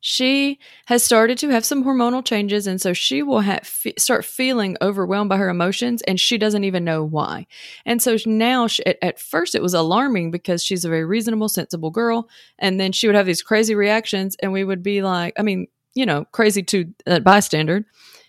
she 0.00 0.58
has 0.86 1.02
started 1.02 1.36
to 1.38 1.50
have 1.50 1.64
some 1.64 1.84
hormonal 1.84 2.24
changes 2.24 2.66
and 2.66 2.80
so 2.80 2.94
she 2.94 3.22
will 3.22 3.40
f- 3.40 3.86
start 3.98 4.24
feeling 4.24 4.76
overwhelmed 4.80 5.28
by 5.28 5.36
her 5.36 5.50
emotions 5.50 6.00
and 6.02 6.18
she 6.18 6.38
doesn't 6.38 6.64
even 6.64 6.84
know 6.84 7.04
why. 7.04 7.46
And 7.84 8.02
so 8.02 8.16
now 8.24 8.66
she, 8.66 8.84
at, 8.86 8.96
at, 9.02 9.20
first 9.20 9.54
it 9.54 9.62
was 9.62 9.74
alarming 9.74 10.30
because 10.30 10.64
she's 10.64 10.84
a 10.84 10.88
very 10.88 11.04
reasonable 11.04 11.50
sensible 11.50 11.90
girl 11.90 12.28
and 12.58 12.80
then 12.80 12.92
she 12.92 13.06
would 13.06 13.16
have 13.16 13.26
these 13.26 13.42
crazy 13.42 13.74
reactions 13.74 14.36
and 14.42 14.52
we 14.52 14.64
would 14.64 14.82
be 14.82 15.02
like 15.02 15.34
i 15.38 15.42
mean 15.42 15.66
you 15.94 16.06
know 16.06 16.24
crazy 16.32 16.62
to 16.62 16.86
a 17.06 17.20
bystander 17.20 17.84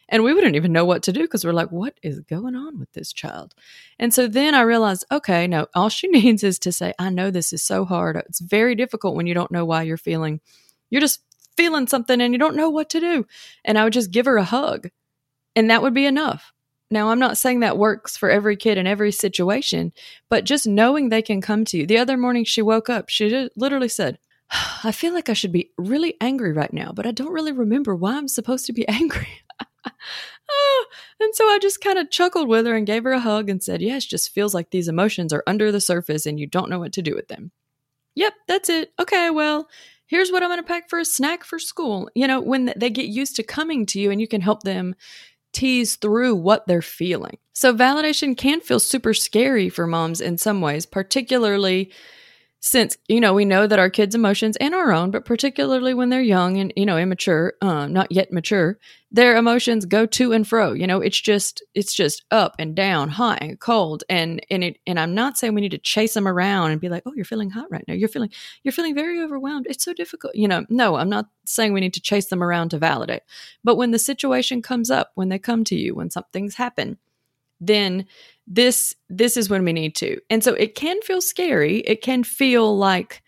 and 0.10 0.24
we 0.24 0.34
wouldn't 0.34 0.58
even 0.58 0.74
know 0.74 0.84
what 0.84 1.04
to 1.04 1.14
do 1.14 1.22
because 1.22 1.46
we're 1.46 1.54
like 1.54 1.72
what 1.72 1.98
is 2.04 2.20
going 2.22 2.56
on 2.56 2.78
with 2.78 2.92
this 2.92 3.14
child? 3.14 3.56
And 3.98 4.14
so 4.14 4.28
then 4.28 4.54
i 4.54 4.62
realized 4.62 5.06
okay 5.10 5.48
no 5.48 5.68
all 5.74 5.88
she 5.88 6.08
needs 6.10 6.44
is 6.44 6.60
to 6.60 6.72
say 6.74 6.94
i 7.00 7.10
know 7.10 7.32
this 7.32 7.54
is 7.54 7.64
so 7.64 7.86
hard. 7.86 8.18
It's 8.18 8.42
very 8.42 8.76
difficult 8.76 9.16
when 9.16 9.28
you 9.28 9.34
don't 9.34 9.52
know 9.52 9.64
why 9.64 9.84
you're 9.84 9.96
feeling. 9.98 10.42
You're 10.90 11.02
just 11.02 11.22
feeling 11.62 11.86
something 11.86 12.20
and 12.20 12.34
you 12.34 12.40
don't 12.40 12.56
know 12.56 12.72
what 12.72 12.90
to 12.90 13.00
do. 13.00 13.28
And 13.64 13.78
I 13.78 13.84
would 13.84 13.94
just 13.94 14.10
give 14.10 14.26
her 14.26 14.38
a 14.38 14.44
hug, 14.44 14.90
and 15.56 15.70
that 15.70 15.84
would 15.84 15.94
be 15.94 16.08
enough. 16.08 16.54
Now, 16.90 17.10
I'm 17.10 17.20
not 17.20 17.38
saying 17.38 17.60
that 17.60 17.78
works 17.78 18.18
for 18.18 18.32
every 18.32 18.58
kid 18.58 18.80
in 18.80 18.88
every 18.88 19.12
situation, 19.12 19.94
but 20.28 20.44
just 20.44 20.66
knowing 20.66 21.10
they 21.10 21.22
can 21.22 21.40
come 21.40 21.64
to 21.66 21.78
you. 21.78 21.86
The 21.86 22.00
other 22.00 22.18
morning 22.18 22.46
she 22.46 22.64
woke 22.64 22.90
up, 22.90 23.10
she 23.10 23.50
literally 23.56 23.90
said, 23.90 24.18
I 24.84 24.92
feel 24.92 25.14
like 25.14 25.30
I 25.30 25.34
should 25.34 25.52
be 25.52 25.72
really 25.78 26.16
angry 26.20 26.52
right 26.52 26.74
now, 26.74 26.92
but 26.94 27.06
I 27.06 27.12
don't 27.12 27.32
really 27.32 27.52
remember 27.52 27.96
why 27.96 28.18
I'm 28.18 28.28
supposed 28.28 28.66
to 28.66 28.74
be 28.74 28.88
angry. 28.90 29.30
oh, 30.50 30.86
and 31.20 31.36
so 31.36 31.46
I 31.46 31.60
just 31.60 31.80
kind 31.80 32.00
of 32.00 32.10
chuckled 32.10 32.48
with 32.48 32.66
her 32.66 32.76
and 32.76 32.88
gave 32.88 33.04
her 33.04 33.14
a 33.14 33.20
hug 33.20 33.50
and 33.50 33.62
said, 33.62 33.84
Yeah, 33.84 34.00
just 34.00 34.34
feels 34.34 34.56
like 34.56 34.72
these 34.72 34.88
emotions 34.88 35.32
are 35.32 35.44
under 35.46 35.72
the 35.72 35.80
surface 35.80 36.26
and 36.26 36.40
you 36.40 36.48
don't 36.48 36.72
know 36.72 36.80
what 36.80 36.94
to 36.94 37.04
do 37.04 37.14
with 37.14 37.28
them. 37.28 37.52
Yep, 38.16 38.34
that's 38.48 38.70
it. 38.70 38.92
Okay, 39.00 39.30
well, 39.30 39.70
here's 40.12 40.30
what 40.30 40.44
I'm 40.44 40.50
going 40.50 40.60
to 40.60 40.68
pack 40.68 40.90
for 40.90 41.00
a 41.00 41.06
snack 41.06 41.46
for 41.46 41.58
school. 41.58 42.10
You 42.14 42.28
know, 42.28 42.42
when 42.42 42.74
they 42.76 42.90
get 42.90 43.08
used 43.08 43.38
to 43.38 43.44
coming 43.44 43.86
to 43.88 44.00
you 44.00 44.12
and 44.12 44.20
you 44.20 44.28
can 44.28 44.42
help 44.42 44.64
them 44.64 44.94
tease 45.54 45.96
through 45.96 46.36
what 46.36 46.68
they're 46.68 46.82
feeling. 46.82 47.38
So, 47.54 47.74
validation 47.74 48.38
can 48.38 48.60
feel 48.60 48.80
super 48.80 49.14
scary 49.14 49.70
for 49.70 49.88
moms 49.88 50.22
in 50.22 50.38
some 50.38 50.62
ways, 50.62 50.86
particularly 50.86 51.92
since 52.64 52.96
you 53.08 53.20
know 53.20 53.34
we 53.34 53.44
know 53.44 53.66
that 53.66 53.80
our 53.80 53.90
kids 53.90 54.14
emotions 54.14 54.56
and 54.58 54.76
our 54.76 54.94
own 54.94 55.10
but 55.10 55.26
particularly 55.26 55.96
when 55.96 56.10
they're 56.10 56.22
young 56.22 56.58
and 56.58 56.72
you 56.76 56.86
know 56.86 56.98
immature 56.98 57.54
uh, 57.62 57.88
not 57.88 58.12
yet 58.12 58.32
mature 58.32 58.78
their 59.12 59.36
emotions 59.36 59.86
go 59.86 60.06
to 60.06 60.32
and 60.32 60.48
fro 60.48 60.72
you 60.72 60.86
know 60.86 61.02
it's 61.02 61.20
just 61.20 61.64
it's 61.74 61.94
just 61.94 62.24
up 62.30 62.56
and 62.60 62.76
down 62.76 63.10
hot 63.10 63.40
and 63.42 63.60
cold. 63.60 64.04
And 64.10 64.46
and 64.52 64.64
it 64.64 64.78
and 64.86 65.00
i'm 65.00 65.16
not 65.16 65.38
saying 65.38 65.56
we 65.56 65.62
need 65.62 65.72
to 65.72 65.80
chase 65.80 66.14
them 66.14 66.28
around 66.28 66.72
and 66.72 66.80
be 66.80 66.88
like 66.88 67.04
oh 67.08 67.14
you're 67.16 67.26
feeling 67.26 67.50
hot 67.50 67.70
right 67.72 67.84
now. 67.88 67.96
You're 67.96 68.10
feeling 68.10 68.30
you're 68.64 68.72
feeling 68.72 68.96
very 68.96 69.20
overwhelmed. 69.20 69.66
It's 69.68 69.84
so 69.84 69.94
difficult. 69.94 70.36
You 70.36 70.48
know 70.48 70.66
no 70.70 70.96
i'm 70.96 71.10
not 71.10 71.26
saying 71.46 71.74
we 71.74 71.82
need 71.82 71.96
to 71.96 72.02
chase 72.02 72.28
them 72.28 72.44
around 72.44 72.70
to 72.70 72.78
validate. 72.78 73.24
But 73.64 73.76
when 73.76 73.92
the 73.92 74.00
situation 74.00 74.62
comes 74.62 74.92
up 74.92 75.12
when 75.16 75.30
they 75.30 75.40
come 75.40 75.64
to 75.66 75.76
you 75.76 75.96
when 75.96 76.12
something's 76.12 76.56
happened 76.56 76.98
then 77.62 78.06
this 78.48 78.94
this 79.10 79.38
is 79.38 79.50
when 79.50 79.64
we 79.64 79.72
need 79.72 79.96
to. 79.96 80.20
And 80.30 80.44
so 80.44 80.54
it 80.54 80.76
can 80.76 81.02
feel 81.02 81.22
scary. 81.22 81.80
It 81.80 82.02
can 82.02 82.24
feel 82.24 82.76
like 82.78 83.22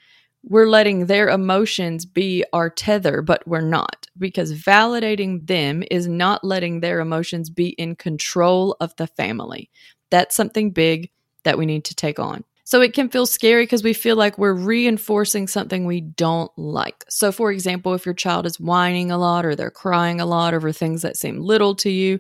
we're 0.43 0.67
letting 0.67 1.05
their 1.05 1.29
emotions 1.29 2.05
be 2.05 2.43
our 2.51 2.69
tether, 2.69 3.21
but 3.21 3.47
we're 3.47 3.61
not 3.61 4.07
because 4.17 4.51
validating 4.53 5.47
them 5.47 5.83
is 5.89 6.07
not 6.07 6.43
letting 6.43 6.81
their 6.81 6.99
emotions 6.99 7.49
be 7.49 7.69
in 7.69 7.95
control 7.95 8.75
of 8.81 8.93
the 8.97 9.07
family. 9.07 9.69
That's 10.09 10.35
something 10.35 10.71
big 10.71 11.09
that 11.43 11.57
we 11.57 11.65
need 11.65 11.85
to 11.85 11.95
take 11.95 12.19
on. 12.19 12.43
So 12.65 12.81
it 12.81 12.93
can 12.93 13.09
feel 13.09 13.25
scary 13.25 13.63
because 13.63 13.83
we 13.83 13.93
feel 13.93 14.15
like 14.15 14.37
we're 14.37 14.53
reinforcing 14.53 15.47
something 15.47 15.85
we 15.85 16.01
don't 16.01 16.51
like. 16.57 17.03
So, 17.09 17.31
for 17.31 17.51
example, 17.51 17.93
if 17.93 18.05
your 18.05 18.15
child 18.15 18.45
is 18.45 18.59
whining 18.59 19.11
a 19.11 19.17
lot 19.17 19.45
or 19.45 19.55
they're 19.55 19.69
crying 19.69 20.21
a 20.21 20.25
lot 20.25 20.53
over 20.53 20.71
things 20.71 21.01
that 21.01 21.17
seem 21.17 21.39
little 21.39 21.75
to 21.75 21.89
you, 21.89 22.19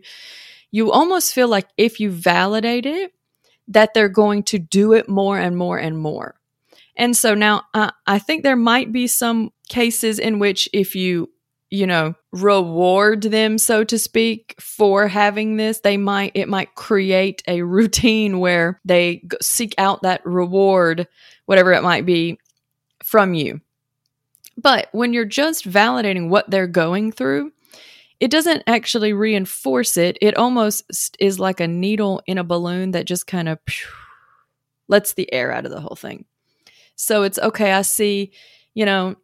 you 0.73 0.91
almost 0.91 1.35
feel 1.35 1.47
like 1.47 1.67
if 1.77 1.99
you 1.99 2.09
validate 2.09 2.87
it, 2.87 3.13
that 3.67 3.93
they're 3.93 4.09
going 4.09 4.41
to 4.41 4.57
do 4.57 4.93
it 4.93 5.07
more 5.07 5.37
and 5.37 5.55
more 5.55 5.77
and 5.77 5.95
more. 5.97 6.35
And 6.97 7.15
so 7.15 7.35
now 7.35 7.61
uh, 7.75 7.91
I 8.07 8.17
think 8.17 8.41
there 8.41 8.55
might 8.55 8.91
be 8.91 9.05
some 9.05 9.51
cases 9.69 10.17
in 10.17 10.39
which 10.39 10.67
if 10.73 10.95
you, 10.95 11.29
you 11.69 11.85
know, 11.85 12.15
reward 12.31 13.21
them, 13.21 13.59
so 13.59 13.83
to 13.83 13.99
speak, 13.99 14.55
for 14.59 15.07
having 15.07 15.57
this, 15.57 15.79
they 15.81 15.95
might, 15.95 16.31
it 16.33 16.49
might 16.49 16.73
create 16.73 17.43
a 17.47 17.61
routine 17.63 18.39
where 18.39 18.81
they 18.83 19.21
seek 19.43 19.75
out 19.77 20.01
that 20.01 20.25
reward, 20.25 21.07
whatever 21.45 21.71
it 21.73 21.83
might 21.83 22.07
be, 22.07 22.39
from 23.03 23.35
you. 23.35 23.61
But 24.57 24.87
when 24.91 25.13
you're 25.13 25.23
just 25.25 25.69
validating 25.69 26.29
what 26.29 26.49
they're 26.49 26.65
going 26.65 27.11
through, 27.11 27.51
it 28.23 28.31
doesn't 28.31 28.63
actually 28.67 29.11
reinforce 29.11 29.97
it. 29.97 30.17
It 30.21 30.37
almost 30.37 31.17
is 31.19 31.41
like 31.41 31.59
a 31.59 31.67
needle 31.67 32.21
in 32.25 32.37
a 32.37 32.43
balloon 32.45 32.91
that 32.91 33.03
just 33.03 33.27
kind 33.27 33.49
of 33.49 33.59
lets 34.87 35.11
the 35.11 35.31
air 35.33 35.51
out 35.51 35.65
of 35.65 35.71
the 35.71 35.81
whole 35.81 35.97
thing. 35.97 36.23
So 36.95 37.23
it's 37.23 37.37
okay. 37.37 37.73
I 37.73 37.81
see, 37.81 38.31
you 38.75 38.85
know, 38.85 39.17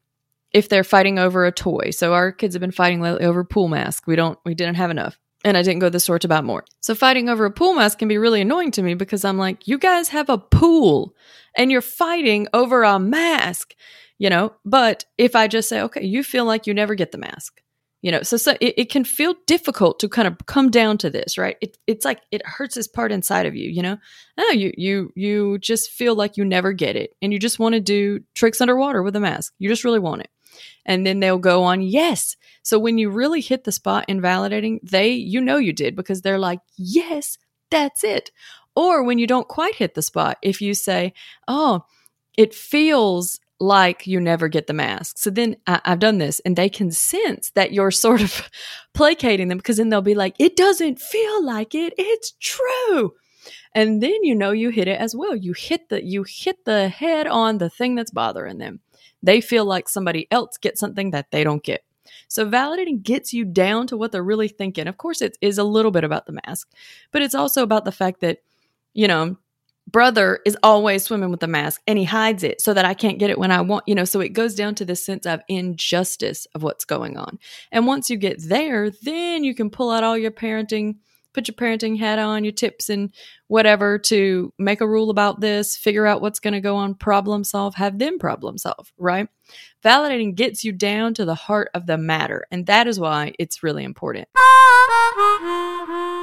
if 0.52 0.68
they're 0.68 0.84
fighting 0.84 1.18
over 1.18 1.46
a 1.46 1.52
toy. 1.54 1.92
So 1.92 2.14
our 2.14 2.34
kids 2.34 2.56
have 2.56 2.60
been 2.60 2.72
fighting 2.72 3.00
lately 3.00 3.24
over 3.24 3.46
pool 3.46 3.70
mask. 3.70 4.06
We 4.06 4.18
don't, 4.18 4.38
we 4.44 4.54
didn't 4.54 4.76
have 4.76 4.92
enough. 4.92 5.18
And 5.46 5.56
I 5.56 5.62
didn't 5.62 5.80
go 5.80 5.88
the 5.88 6.02
store 6.02 6.20
to 6.20 6.28
buy 6.28 6.42
more. 6.42 6.66
So 6.82 6.94
fighting 6.94 7.30
over 7.30 7.46
a 7.46 7.52
pool 7.52 7.76
mask 7.76 8.00
can 8.00 8.10
be 8.10 8.18
really 8.18 8.42
annoying 8.42 8.72
to 8.72 8.84
me 8.84 8.96
because 8.96 9.24
I'm 9.24 9.38
like, 9.38 9.66
you 9.66 9.78
guys 9.78 10.10
have 10.10 10.28
a 10.28 10.38
pool 10.38 11.16
and 11.56 11.72
you're 11.72 11.80
fighting 11.80 12.50
over 12.54 12.84
a 12.84 13.00
mask, 13.00 13.76
you 14.18 14.30
know? 14.30 14.52
But 14.66 15.06
if 15.18 15.38
I 15.38 15.48
just 15.48 15.70
say, 15.70 15.80
okay, 15.84 16.04
you 16.04 16.22
feel 16.22 16.44
like 16.44 16.68
you 16.68 16.74
never 16.74 16.96
get 16.96 17.14
the 17.14 17.18
mask 17.18 17.62
you 18.02 18.12
know 18.12 18.22
so, 18.22 18.38
so 18.38 18.56
it, 18.62 18.74
it, 18.78 18.90
can 18.90 19.04
feel 19.04 19.36
difficult 19.46 20.00
to 20.00 20.10
kind 20.10 20.28
of 20.28 20.38
come 20.46 20.70
down 20.70 20.98
to 20.98 21.10
this 21.10 21.38
right? 21.38 21.58
It, 21.62 21.78
it's 21.88 22.06
like 22.06 22.22
it 22.32 22.46
hurts 22.46 22.76
this 22.76 22.88
part 22.88 23.12
inside 23.12 23.46
of 23.46 23.56
you 23.56 23.70
you 23.70 23.82
know? 23.82 23.98
Oh 24.38 24.52
you 24.52 24.74
you 24.78 25.12
you 25.16 25.58
just 25.60 25.92
feel 25.92 26.16
like 26.16 26.38
you 26.38 26.46
never 26.46 26.74
get 26.74 26.96
it 26.96 27.12
and 27.22 27.34
you 27.34 27.40
just 27.40 27.60
want 27.60 27.74
to 27.74 27.80
do 27.80 28.22
tricks 28.36 28.62
underwater 28.62 29.04
with 29.04 29.16
a 29.16 29.20
mask. 29.20 29.54
You 29.60 29.70
just 29.70 29.84
really 29.84 30.00
want 30.00 30.22
it. 30.22 30.30
And 30.86 31.06
then 31.06 31.20
they'll 31.20 31.38
go 31.38 31.64
on 31.64 31.82
yes. 31.82 32.36
So 32.64 32.80
when 32.80 32.98
you 32.98 33.10
really 33.10 33.42
hit 33.42 33.64
the 33.64 33.72
spot 33.72 34.06
in 34.08 34.22
validating 34.22 34.80
they 34.84 35.10
you 35.12 35.42
know 35.42 35.58
you 35.58 35.74
did 35.74 35.96
because 35.96 36.22
they're 36.22 36.40
like 36.40 36.60
yes 36.78 37.38
that's 37.72 38.04
it. 38.04 38.32
Or 38.76 39.04
when 39.04 39.20
you 39.20 39.28
don't 39.28 39.48
quite 39.48 39.76
hit 39.76 39.94
the 39.94 40.02
spot 40.02 40.38
if 40.42 40.62
you 40.62 40.74
say 40.74 41.14
oh 41.48 41.84
it 42.38 42.54
feels 42.54 43.40
like 43.60 44.08
you 44.08 44.20
never 44.20 44.48
get 44.48 44.68
the 44.68 44.74
mask. 44.74 45.18
So 45.18 45.30
then 45.30 45.58
I, 45.68 45.82
have 45.86 46.00
done 46.00 46.18
this 46.18 46.40
and 46.42 46.56
they 46.56 46.70
can 46.70 46.92
sense 46.92 47.52
that 47.52 47.74
you're 47.74 47.92
sort 47.92 48.22
of 48.22 48.50
placating 48.94 49.50
them 49.50 49.58
because 49.58 49.78
then 49.78 49.90
they'll 49.90 50.02
be 50.02 50.16
like, 50.16 50.36
it 50.40 50.56
doesn't 50.56 51.00
feel 51.00 51.44
like 51.46 51.76
it. 51.76 51.94
It's 51.98 52.34
true. 52.40 53.14
And 53.76 54.02
then 54.02 54.24
you 54.24 54.34
know 54.34 54.52
you 54.52 54.70
hit 54.70 54.88
it 54.88 55.00
as 55.00 55.16
well. 55.16 55.36
You 55.36 55.54
hit 55.54 55.90
the 55.90 56.04
you 56.04 56.24
hit 56.28 56.66
the 56.66 56.90
head 56.90 57.28
on 57.28 57.58
the 57.58 57.70
thing 57.70 57.96
that's 57.96 58.12
bothering 58.12 58.58
them. 58.58 58.80
They 59.22 59.42
feel 59.42 59.66
like 59.66 59.90
somebody 59.90 60.28
else 60.32 60.58
gets 60.58 60.80
something 60.80 61.12
that 61.12 61.32
they 61.32 61.44
don't 61.44 61.64
get. 61.64 61.84
So 62.28 62.50
validating 62.50 63.04
gets 63.04 63.34
you 63.34 63.46
down 63.46 63.88
to 63.88 63.98
what 63.98 64.12
they're 64.12 64.24
really 64.24 64.48
thinking. 64.48 64.88
Of 64.88 64.98
course, 64.98 65.22
it 65.22 65.38
is 65.42 65.58
a 65.58 65.64
little 65.64 65.92
bit 65.92 66.04
about 66.04 66.26
the 66.26 66.40
mask, 66.46 66.70
but 67.12 67.22
it's 67.22 67.36
also 67.36 67.64
about 67.64 67.86
the 67.86 67.92
fact 67.92 68.22
that, 68.22 68.40
you 68.94 69.08
know, 69.08 69.38
brother 69.92 70.40
is 70.46 70.58
always 70.64 71.04
swimming 71.04 71.32
with 71.32 71.44
a 71.44 71.48
mask 71.48 71.82
and 71.88 71.98
he 71.98 72.06
hides 72.06 72.44
it 72.44 72.62
so 72.62 72.74
that 72.74 72.86
I 72.86 72.94
can't 72.94 73.20
get 73.20 73.30
it 73.30 73.40
when 73.40 73.52
I 73.52 73.62
want, 73.62 73.86
you 73.88 73.96
know. 73.96 74.06
So 74.06 74.20
it 74.20 74.34
goes 74.34 74.56
down 74.56 74.76
to 74.76 74.86
this 74.86 75.06
sense 75.06 75.26
of 75.26 75.42
injustice 75.48 76.48
of 76.56 76.64
what's 76.64 76.86
going 76.86 77.18
on. 77.18 77.40
And 77.72 77.88
once 77.88 78.10
you 78.10 78.18
get 78.18 78.42
there, 78.42 78.92
then 79.04 79.44
you 79.44 79.56
can 79.56 79.70
pull 79.70 79.90
out 79.90 80.04
all 80.04 80.18
your 80.18 80.32
parenting 80.32 80.96
put 81.34 81.48
your 81.48 81.56
parenting 81.56 81.98
hat 81.98 82.20
on, 82.20 82.44
your 82.44 82.54
tips 82.54 82.90
and 82.90 83.14
whatever 83.48 83.98
to 84.00 84.54
make 84.58 84.82
a 84.82 84.88
rule 84.88 85.10
about 85.10 85.40
this, 85.40 85.78
figure 85.78 86.06
out 86.06 86.22
what's 86.22 86.40
going 86.40 86.54
to 86.54 86.62
go 86.62 86.76
on, 86.76 86.96
problem 86.96 87.44
solve, 87.44 87.76
have 87.76 88.00
them 88.00 88.20
problem 88.20 88.58
solve, 88.58 88.92
right? 88.98 89.28
Validating 89.84 90.36
gets 90.36 90.64
you 90.64 90.72
down 90.72 91.14
to 91.14 91.26
the 91.26 91.36
heart 91.36 91.70
of 91.74 91.86
the 91.86 91.98
matter. 91.98 92.46
And 92.52 92.66
that 92.66 92.88
is 92.88 93.00
why 93.00 93.34
it's 93.40 93.64
really 93.64 93.84
important. 93.84 94.28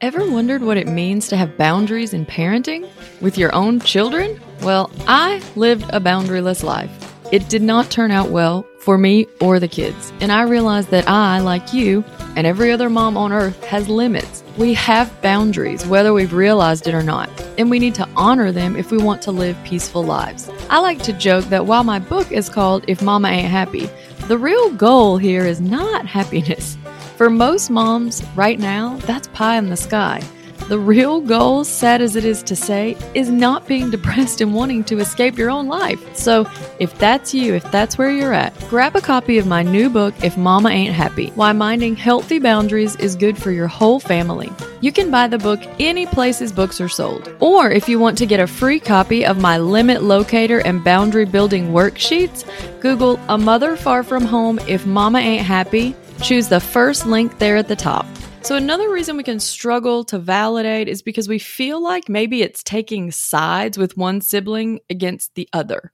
Ever 0.00 0.30
wondered 0.30 0.62
what 0.62 0.78
it 0.78 0.88
means 0.88 1.28
to 1.28 1.36
have 1.36 1.58
boundaries 1.58 2.14
in 2.14 2.24
parenting 2.24 2.88
with 3.20 3.36
your 3.36 3.54
own 3.54 3.80
children? 3.80 4.40
Well, 4.62 4.90
I 5.06 5.42
lived 5.56 5.84
a 5.90 6.00
boundaryless 6.00 6.62
life. 6.64 6.90
It 7.30 7.50
did 7.50 7.60
not 7.60 7.90
turn 7.90 8.10
out 8.10 8.30
well 8.30 8.66
for 8.78 8.96
me 8.96 9.26
or 9.42 9.60
the 9.60 9.68
kids. 9.68 10.10
And 10.22 10.32
I 10.32 10.44
realized 10.44 10.88
that 10.88 11.06
I, 11.06 11.40
like 11.40 11.74
you, 11.74 12.02
and 12.34 12.46
every 12.46 12.72
other 12.72 12.88
mom 12.88 13.18
on 13.18 13.30
earth, 13.30 13.62
has 13.64 13.90
limits. 13.90 14.42
We 14.56 14.72
have 14.72 15.20
boundaries, 15.20 15.84
whether 15.86 16.14
we've 16.14 16.32
realized 16.32 16.86
it 16.86 16.94
or 16.94 17.02
not, 17.02 17.28
and 17.58 17.68
we 17.70 17.78
need 17.78 17.94
to 17.96 18.08
honor 18.16 18.52
them 18.52 18.76
if 18.76 18.90
we 18.90 18.96
want 18.96 19.20
to 19.22 19.32
live 19.32 19.62
peaceful 19.64 20.02
lives. 20.02 20.48
I 20.70 20.78
like 20.78 21.02
to 21.02 21.12
joke 21.12 21.44
that 21.50 21.66
while 21.66 21.84
my 21.84 21.98
book 21.98 22.32
is 22.32 22.48
called 22.48 22.86
If 22.88 23.02
Mama 23.02 23.28
Ain't 23.28 23.48
Happy, 23.48 23.90
the 24.28 24.38
real 24.38 24.72
goal 24.72 25.18
here 25.18 25.44
is 25.44 25.60
not 25.60 26.06
happiness. 26.06 26.78
For 27.20 27.28
most 27.28 27.68
moms 27.68 28.24
right 28.34 28.58
now, 28.58 28.96
that's 29.04 29.28
pie 29.34 29.58
in 29.58 29.68
the 29.68 29.76
sky. 29.76 30.22
The 30.70 30.78
real 30.78 31.20
goal, 31.20 31.64
sad 31.64 32.00
as 32.00 32.16
it 32.16 32.24
is 32.24 32.42
to 32.44 32.56
say, 32.56 32.96
is 33.12 33.28
not 33.28 33.68
being 33.68 33.90
depressed 33.90 34.40
and 34.40 34.54
wanting 34.54 34.84
to 34.84 35.00
escape 35.00 35.36
your 35.36 35.50
own 35.50 35.68
life. 35.68 36.16
So, 36.16 36.48
if 36.78 36.98
that's 36.98 37.34
you, 37.34 37.52
if 37.52 37.70
that's 37.70 37.98
where 37.98 38.10
you're 38.10 38.32
at, 38.32 38.58
grab 38.70 38.96
a 38.96 39.02
copy 39.02 39.36
of 39.36 39.46
my 39.46 39.62
new 39.62 39.90
book, 39.90 40.14
If 40.24 40.38
Mama 40.38 40.70
Ain't 40.70 40.94
Happy 40.94 41.28
Why 41.34 41.52
Minding 41.52 41.94
Healthy 41.94 42.38
Boundaries 42.38 42.96
is 42.96 43.16
Good 43.16 43.36
for 43.36 43.50
Your 43.50 43.68
Whole 43.68 44.00
Family. 44.00 44.50
You 44.80 44.90
can 44.90 45.10
buy 45.10 45.28
the 45.28 45.36
book 45.36 45.60
any 45.78 46.06
places 46.06 46.52
books 46.52 46.80
are 46.80 46.88
sold. 46.88 47.30
Or 47.40 47.70
if 47.70 47.86
you 47.86 47.98
want 47.98 48.16
to 48.16 48.24
get 48.24 48.40
a 48.40 48.46
free 48.46 48.80
copy 48.80 49.26
of 49.26 49.38
my 49.38 49.58
limit 49.58 50.02
locator 50.02 50.60
and 50.60 50.82
boundary 50.82 51.26
building 51.26 51.72
worksheets, 51.72 52.46
Google 52.80 53.20
A 53.28 53.36
Mother 53.36 53.76
Far 53.76 54.02
From 54.04 54.24
Home 54.24 54.58
If 54.60 54.86
Mama 54.86 55.18
Ain't 55.18 55.44
Happy 55.44 55.94
Choose 56.22 56.48
the 56.48 56.60
first 56.60 57.06
link 57.06 57.38
there 57.38 57.56
at 57.56 57.68
the 57.68 57.76
top. 57.76 58.06
So, 58.42 58.54
another 58.54 58.90
reason 58.90 59.16
we 59.16 59.22
can 59.22 59.40
struggle 59.40 60.04
to 60.04 60.18
validate 60.18 60.88
is 60.88 61.02
because 61.02 61.28
we 61.28 61.38
feel 61.38 61.82
like 61.82 62.08
maybe 62.08 62.42
it's 62.42 62.62
taking 62.62 63.10
sides 63.10 63.78
with 63.78 63.96
one 63.96 64.20
sibling 64.20 64.80
against 64.88 65.34
the 65.34 65.48
other. 65.52 65.92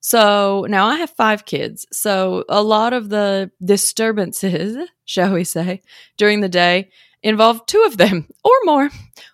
So, 0.00 0.66
now 0.68 0.86
I 0.86 0.96
have 0.96 1.10
five 1.10 1.44
kids. 1.44 1.86
So, 1.92 2.44
a 2.48 2.62
lot 2.62 2.92
of 2.92 3.10
the 3.10 3.50
disturbances, 3.64 4.88
shall 5.04 5.32
we 5.34 5.44
say, 5.44 5.82
during 6.16 6.40
the 6.40 6.48
day 6.48 6.90
involve 7.22 7.64
two 7.66 7.82
of 7.82 7.96
them 7.96 8.26
or 8.44 8.54
more 8.64 8.90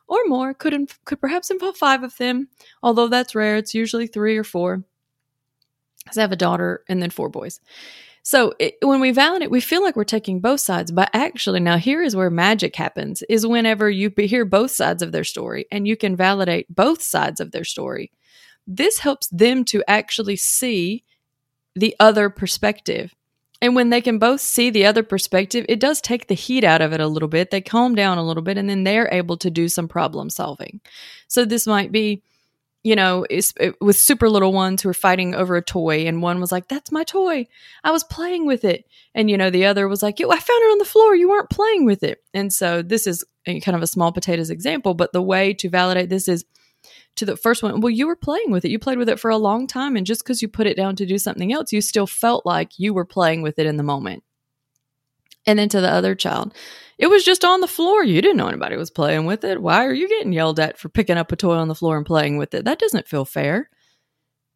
or 0.08 0.18
more 0.26 0.54
could 0.54 0.90
could 1.04 1.20
perhaps 1.20 1.50
involve 1.50 1.76
five 1.76 2.02
of 2.02 2.16
them 2.16 2.48
although 2.82 3.06
that's 3.08 3.34
rare 3.34 3.56
it's 3.56 3.74
usually 3.74 4.06
three 4.06 4.36
or 4.36 4.44
four 4.44 4.82
because 6.04 6.18
i 6.18 6.20
have 6.20 6.32
a 6.32 6.36
daughter 6.36 6.82
and 6.88 7.00
then 7.00 7.10
four 7.10 7.28
boys 7.28 7.60
so 8.26 8.54
it, 8.58 8.74
when 8.82 8.98
we 8.98 9.12
validate, 9.12 9.52
we 9.52 9.60
feel 9.60 9.84
like 9.84 9.94
we're 9.94 10.02
taking 10.02 10.40
both 10.40 10.58
sides, 10.58 10.90
but 10.90 11.08
actually, 11.12 11.60
now 11.60 11.76
here 11.76 12.02
is 12.02 12.16
where 12.16 12.28
magic 12.28 12.74
happens: 12.74 13.22
is 13.28 13.46
whenever 13.46 13.88
you 13.88 14.12
hear 14.16 14.44
both 14.44 14.72
sides 14.72 15.00
of 15.00 15.12
their 15.12 15.22
story 15.22 15.66
and 15.70 15.86
you 15.86 15.96
can 15.96 16.16
validate 16.16 16.66
both 16.74 17.02
sides 17.02 17.38
of 17.38 17.52
their 17.52 17.62
story. 17.62 18.10
This 18.66 18.98
helps 18.98 19.28
them 19.28 19.64
to 19.66 19.84
actually 19.86 20.34
see 20.34 21.04
the 21.76 21.94
other 22.00 22.28
perspective. 22.28 23.14
And 23.62 23.76
when 23.76 23.90
they 23.90 24.00
can 24.00 24.18
both 24.18 24.40
see 24.40 24.70
the 24.70 24.86
other 24.86 25.04
perspective, 25.04 25.64
it 25.68 25.78
does 25.78 26.00
take 26.00 26.26
the 26.26 26.34
heat 26.34 26.64
out 26.64 26.82
of 26.82 26.92
it 26.92 26.98
a 26.98 27.06
little 27.06 27.28
bit. 27.28 27.52
They 27.52 27.60
calm 27.60 27.94
down 27.94 28.18
a 28.18 28.26
little 28.26 28.42
bit 28.42 28.58
and 28.58 28.68
then 28.68 28.82
they're 28.82 29.08
able 29.12 29.36
to 29.36 29.50
do 29.52 29.68
some 29.68 29.86
problem 29.86 30.30
solving. 30.30 30.80
So 31.28 31.44
this 31.44 31.64
might 31.64 31.92
be 31.92 32.24
you 32.86 32.94
know, 32.94 33.26
uh, 33.60 33.72
with 33.80 33.96
super 33.96 34.30
little 34.30 34.52
ones 34.52 34.80
who 34.80 34.88
were 34.88 34.94
fighting 34.94 35.34
over 35.34 35.56
a 35.56 35.62
toy, 35.62 36.06
and 36.06 36.22
one 36.22 36.40
was 36.40 36.52
like, 36.52 36.68
"That's 36.68 36.92
my 36.92 37.02
toy. 37.02 37.48
I 37.82 37.90
was 37.90 38.04
playing 38.04 38.46
with 38.46 38.64
it," 38.64 38.84
and 39.12 39.28
you 39.28 39.36
know, 39.36 39.50
the 39.50 39.64
other 39.66 39.88
was 39.88 40.04
like, 40.04 40.20
"Yo, 40.20 40.30
I 40.30 40.38
found 40.38 40.62
it 40.62 40.70
on 40.70 40.78
the 40.78 40.84
floor. 40.84 41.16
You 41.16 41.28
weren't 41.28 41.50
playing 41.50 41.84
with 41.84 42.04
it." 42.04 42.22
And 42.32 42.52
so 42.52 42.82
this 42.82 43.08
is 43.08 43.24
kind 43.44 43.74
of 43.74 43.82
a 43.82 43.88
small 43.88 44.12
potatoes 44.12 44.50
example, 44.50 44.94
but 44.94 45.12
the 45.12 45.20
way 45.20 45.52
to 45.54 45.68
validate 45.68 46.10
this 46.10 46.28
is 46.28 46.44
to 47.16 47.24
the 47.24 47.36
first 47.36 47.60
one. 47.60 47.80
Well, 47.80 47.90
you 47.90 48.06
were 48.06 48.14
playing 48.14 48.52
with 48.52 48.64
it. 48.64 48.70
You 48.70 48.78
played 48.78 48.98
with 48.98 49.08
it 49.08 49.18
for 49.18 49.32
a 49.32 49.36
long 49.36 49.66
time, 49.66 49.96
and 49.96 50.06
just 50.06 50.22
because 50.22 50.40
you 50.40 50.46
put 50.46 50.68
it 50.68 50.76
down 50.76 50.94
to 50.94 51.06
do 51.06 51.18
something 51.18 51.52
else, 51.52 51.72
you 51.72 51.80
still 51.80 52.06
felt 52.06 52.46
like 52.46 52.78
you 52.78 52.94
were 52.94 53.04
playing 53.04 53.42
with 53.42 53.58
it 53.58 53.66
in 53.66 53.78
the 53.78 53.82
moment. 53.82 54.22
And 55.46 55.58
then 55.58 55.68
to 55.70 55.80
the 55.80 55.90
other 55.90 56.14
child, 56.14 56.54
it 56.98 57.08
was 57.08 57.24
just 57.24 57.44
on 57.44 57.60
the 57.60 57.68
floor. 57.68 58.02
You 58.02 58.22
didn't 58.22 58.38
know 58.38 58.48
anybody 58.48 58.76
was 58.76 58.90
playing 58.90 59.26
with 59.26 59.44
it. 59.44 59.60
Why 59.60 59.84
are 59.84 59.94
you 59.94 60.08
getting 60.08 60.32
yelled 60.32 60.58
at 60.58 60.78
for 60.78 60.88
picking 60.88 61.18
up 61.18 61.30
a 61.30 61.36
toy 61.36 61.54
on 61.54 61.68
the 61.68 61.74
floor 61.74 61.96
and 61.96 62.06
playing 62.06 62.38
with 62.38 62.54
it? 62.54 62.64
That 62.64 62.78
doesn't 62.78 63.08
feel 63.08 63.24
fair. 63.24 63.70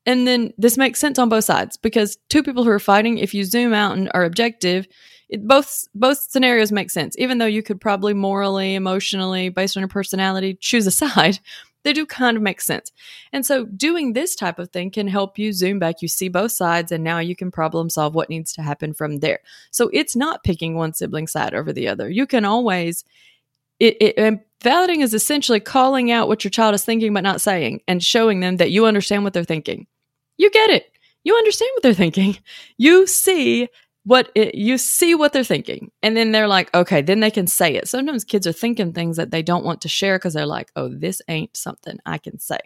And 0.06 0.26
then 0.26 0.52
this 0.56 0.78
makes 0.78 0.98
sense 0.98 1.18
on 1.18 1.28
both 1.28 1.44
sides 1.44 1.76
because 1.76 2.16
two 2.28 2.42
people 2.42 2.64
who 2.64 2.70
are 2.70 2.78
fighting, 2.78 3.18
if 3.18 3.34
you 3.34 3.44
zoom 3.44 3.74
out 3.74 3.96
and 3.96 4.10
are 4.14 4.24
objective, 4.24 4.88
it, 5.28 5.46
both 5.46 5.86
both 5.94 6.18
scenarios 6.18 6.72
make 6.72 6.90
sense. 6.90 7.14
Even 7.18 7.38
though 7.38 7.46
you 7.46 7.62
could 7.62 7.80
probably 7.80 8.14
morally, 8.14 8.74
emotionally, 8.74 9.50
based 9.50 9.76
on 9.76 9.82
your 9.82 9.88
personality, 9.88 10.56
choose 10.60 10.86
a 10.86 10.90
side, 10.90 11.38
they 11.82 11.92
do 11.92 12.06
kind 12.06 12.36
of 12.36 12.42
make 12.42 12.60
sense. 12.60 12.92
And 13.32 13.44
so 13.44 13.64
doing 13.64 14.12
this 14.12 14.34
type 14.34 14.58
of 14.58 14.70
thing 14.70 14.90
can 14.90 15.08
help 15.08 15.38
you 15.38 15.52
zoom 15.52 15.78
back. 15.78 16.02
You 16.02 16.08
see 16.08 16.28
both 16.28 16.52
sides, 16.52 16.92
and 16.92 17.02
now 17.02 17.18
you 17.18 17.34
can 17.34 17.50
problem 17.50 17.90
solve 17.90 18.14
what 18.14 18.30
needs 18.30 18.52
to 18.54 18.62
happen 18.62 18.92
from 18.92 19.18
there. 19.18 19.40
So 19.70 19.90
it's 19.92 20.16
not 20.16 20.44
picking 20.44 20.74
one 20.74 20.92
sibling 20.94 21.26
side 21.26 21.54
over 21.54 21.72
the 21.72 21.88
other. 21.88 22.08
You 22.10 22.26
can 22.26 22.44
always, 22.44 23.04
it, 23.78 23.96
it 24.00 24.14
and 24.18 24.40
validating 24.62 25.02
is 25.02 25.14
essentially 25.14 25.60
calling 25.60 26.10
out 26.10 26.28
what 26.28 26.44
your 26.44 26.50
child 26.50 26.74
is 26.74 26.84
thinking 26.84 27.14
but 27.14 27.22
not 27.22 27.40
saying 27.40 27.80
and 27.88 28.02
showing 28.02 28.40
them 28.40 28.58
that 28.58 28.70
you 28.70 28.86
understand 28.86 29.24
what 29.24 29.32
they're 29.32 29.44
thinking. 29.44 29.86
You 30.36 30.50
get 30.50 30.70
it. 30.70 30.90
You 31.24 31.34
understand 31.36 31.70
what 31.74 31.82
they're 31.82 31.94
thinking. 31.94 32.38
You 32.78 33.06
see 33.06 33.68
what 34.04 34.30
it, 34.34 34.54
you 34.54 34.78
see 34.78 35.14
what 35.14 35.32
they're 35.32 35.44
thinking 35.44 35.90
and 36.02 36.16
then 36.16 36.32
they're 36.32 36.48
like 36.48 36.72
okay 36.74 37.02
then 37.02 37.20
they 37.20 37.30
can 37.30 37.46
say 37.46 37.74
it. 37.74 37.88
Sometimes 37.88 38.24
kids 38.24 38.46
are 38.46 38.52
thinking 38.52 38.92
things 38.92 39.16
that 39.16 39.30
they 39.30 39.42
don't 39.42 39.64
want 39.64 39.82
to 39.82 39.88
share 39.88 40.18
because 40.18 40.34
they're 40.34 40.46
like 40.46 40.70
oh 40.76 40.88
this 40.88 41.20
ain't 41.28 41.56
something 41.56 41.98
i 42.06 42.18
can 42.18 42.38
say. 42.38 42.58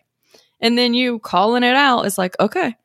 And 0.61 0.79
then 0.79 0.95
you 0.95 1.19
calling 1.19 1.65
it 1.65 1.77
out 1.77 2.03
is 2.03 2.19
like 2.19 2.39
okay 2.39 2.77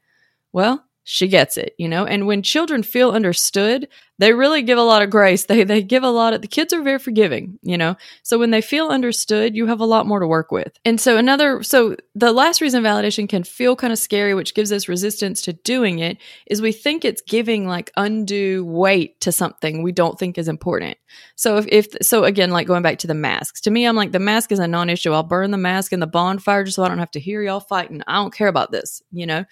well 0.51 0.83
she 1.11 1.27
gets 1.27 1.57
it, 1.57 1.73
you 1.79 1.87
know? 1.87 2.05
And 2.05 2.27
when 2.27 2.43
children 2.43 2.83
feel 2.83 3.09
understood, 3.09 3.87
they 4.19 4.31
really 4.31 4.61
give 4.61 4.77
a 4.77 4.83
lot 4.83 5.01
of 5.01 5.09
grace. 5.09 5.45
They 5.45 5.63
they 5.63 5.81
give 5.81 6.03
a 6.03 6.11
lot 6.11 6.33
of 6.33 6.43
the 6.43 6.47
kids 6.47 6.71
are 6.71 6.83
very 6.83 6.99
forgiving, 6.99 7.57
you 7.63 7.79
know? 7.79 7.95
So 8.21 8.37
when 8.37 8.51
they 8.51 8.61
feel 8.61 8.89
understood, 8.89 9.55
you 9.55 9.65
have 9.65 9.79
a 9.79 9.85
lot 9.85 10.05
more 10.05 10.19
to 10.19 10.27
work 10.27 10.51
with. 10.51 10.77
And 10.85 11.01
so 11.01 11.17
another 11.17 11.63
so 11.63 11.95
the 12.13 12.31
last 12.31 12.61
reason 12.61 12.83
validation 12.83 13.27
can 13.27 13.43
feel 13.43 13.75
kind 13.75 13.91
of 13.91 13.97
scary, 13.97 14.35
which 14.35 14.53
gives 14.53 14.71
us 14.71 14.87
resistance 14.87 15.41
to 15.43 15.53
doing 15.53 15.97
it, 15.97 16.19
is 16.45 16.61
we 16.61 16.71
think 16.71 17.03
it's 17.03 17.23
giving 17.23 17.67
like 17.67 17.91
undue 17.97 18.63
weight 18.63 19.19
to 19.21 19.31
something 19.31 19.81
we 19.81 19.91
don't 19.91 20.19
think 20.19 20.37
is 20.37 20.47
important. 20.47 20.95
So 21.35 21.57
if, 21.57 21.65
if 21.69 21.87
so 22.03 22.23
again, 22.23 22.51
like 22.51 22.67
going 22.67 22.83
back 22.83 22.99
to 22.99 23.07
the 23.07 23.15
masks. 23.15 23.61
To 23.61 23.71
me, 23.71 23.85
I'm 23.85 23.95
like 23.95 24.11
the 24.11 24.19
mask 24.19 24.51
is 24.51 24.59
a 24.59 24.67
non-issue. 24.67 25.11
I'll 25.11 25.23
burn 25.23 25.49
the 25.49 25.57
mask 25.57 25.91
in 25.91 26.01
the 26.01 26.05
bonfire 26.05 26.65
just 26.65 26.75
so 26.75 26.83
I 26.83 26.87
don't 26.87 26.99
have 26.99 27.11
to 27.11 27.19
hear 27.19 27.41
y'all 27.41 27.61
fighting. 27.61 28.03
I 28.05 28.17
don't 28.17 28.33
care 28.33 28.47
about 28.47 28.71
this, 28.71 29.01
you 29.11 29.25
know? 29.25 29.45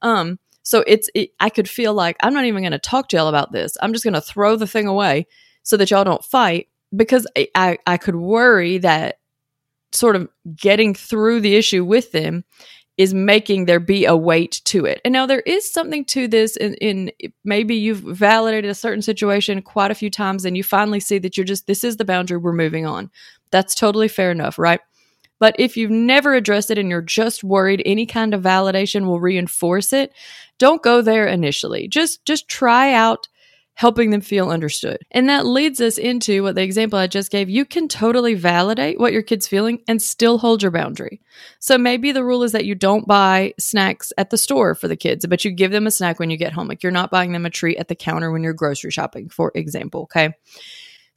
Um 0.00 0.38
so 0.62 0.84
it's, 0.86 1.08
it, 1.14 1.30
I 1.40 1.50
could 1.50 1.68
feel 1.68 1.94
like 1.94 2.16
I'm 2.22 2.34
not 2.34 2.44
even 2.44 2.62
going 2.62 2.72
to 2.72 2.78
talk 2.78 3.08
to 3.08 3.16
y'all 3.16 3.28
about 3.28 3.52
this. 3.52 3.76
I'm 3.82 3.92
just 3.92 4.04
going 4.04 4.14
to 4.14 4.20
throw 4.20 4.56
the 4.56 4.66
thing 4.66 4.86
away 4.86 5.26
so 5.62 5.76
that 5.76 5.90
y'all 5.90 6.04
don't 6.04 6.24
fight 6.24 6.68
because 6.94 7.26
I, 7.36 7.48
I, 7.54 7.78
I 7.86 7.96
could 7.96 8.16
worry 8.16 8.78
that 8.78 9.18
sort 9.92 10.16
of 10.16 10.28
getting 10.54 10.94
through 10.94 11.40
the 11.40 11.56
issue 11.56 11.84
with 11.84 12.12
them 12.12 12.44
is 12.98 13.14
making 13.14 13.64
there 13.64 13.80
be 13.80 14.04
a 14.04 14.16
weight 14.16 14.60
to 14.64 14.84
it. 14.84 15.00
And 15.04 15.12
now 15.12 15.26
there 15.26 15.40
is 15.40 15.70
something 15.70 16.04
to 16.06 16.28
this 16.28 16.56
in, 16.56 16.74
in, 16.74 17.10
maybe 17.42 17.74
you've 17.74 18.00
validated 18.00 18.70
a 18.70 18.74
certain 18.74 19.02
situation 19.02 19.62
quite 19.62 19.90
a 19.90 19.94
few 19.94 20.10
times 20.10 20.44
and 20.44 20.56
you 20.56 20.62
finally 20.62 21.00
see 21.00 21.18
that 21.18 21.36
you're 21.36 21.44
just 21.44 21.66
this 21.66 21.84
is 21.84 21.96
the 21.96 22.04
boundary 22.04 22.36
we're 22.36 22.52
moving 22.52 22.86
on. 22.86 23.10
That's 23.50 23.74
totally 23.74 24.08
fair 24.08 24.30
enough, 24.30 24.58
right? 24.58 24.80
But 25.42 25.56
if 25.58 25.76
you've 25.76 25.90
never 25.90 26.34
addressed 26.34 26.70
it 26.70 26.78
and 26.78 26.88
you're 26.88 27.02
just 27.02 27.42
worried 27.42 27.82
any 27.84 28.06
kind 28.06 28.32
of 28.32 28.42
validation 28.42 29.06
will 29.06 29.18
reinforce 29.18 29.92
it, 29.92 30.12
don't 30.58 30.84
go 30.84 31.02
there 31.02 31.26
initially. 31.26 31.88
Just 31.88 32.24
just 32.24 32.46
try 32.46 32.92
out 32.92 33.26
helping 33.74 34.10
them 34.10 34.20
feel 34.20 34.50
understood. 34.50 34.98
And 35.10 35.28
that 35.28 35.44
leads 35.44 35.80
us 35.80 35.98
into 35.98 36.44
what 36.44 36.54
the 36.54 36.62
example 36.62 36.96
I 36.96 37.08
just 37.08 37.32
gave. 37.32 37.50
You 37.50 37.64
can 37.64 37.88
totally 37.88 38.34
validate 38.34 39.00
what 39.00 39.12
your 39.12 39.22
kid's 39.22 39.48
feeling 39.48 39.80
and 39.88 40.00
still 40.00 40.38
hold 40.38 40.62
your 40.62 40.70
boundary. 40.70 41.20
So 41.58 41.76
maybe 41.76 42.12
the 42.12 42.24
rule 42.24 42.44
is 42.44 42.52
that 42.52 42.64
you 42.64 42.76
don't 42.76 43.08
buy 43.08 43.54
snacks 43.58 44.12
at 44.16 44.30
the 44.30 44.38
store 44.38 44.76
for 44.76 44.86
the 44.86 44.94
kids, 44.94 45.26
but 45.26 45.44
you 45.44 45.50
give 45.50 45.72
them 45.72 45.88
a 45.88 45.90
snack 45.90 46.20
when 46.20 46.30
you 46.30 46.36
get 46.36 46.52
home. 46.52 46.68
Like 46.68 46.84
you're 46.84 46.92
not 46.92 47.10
buying 47.10 47.32
them 47.32 47.46
a 47.46 47.50
treat 47.50 47.78
at 47.78 47.88
the 47.88 47.96
counter 47.96 48.30
when 48.30 48.44
you're 48.44 48.52
grocery 48.52 48.92
shopping, 48.92 49.28
for 49.28 49.50
example. 49.56 50.02
Okay. 50.02 50.34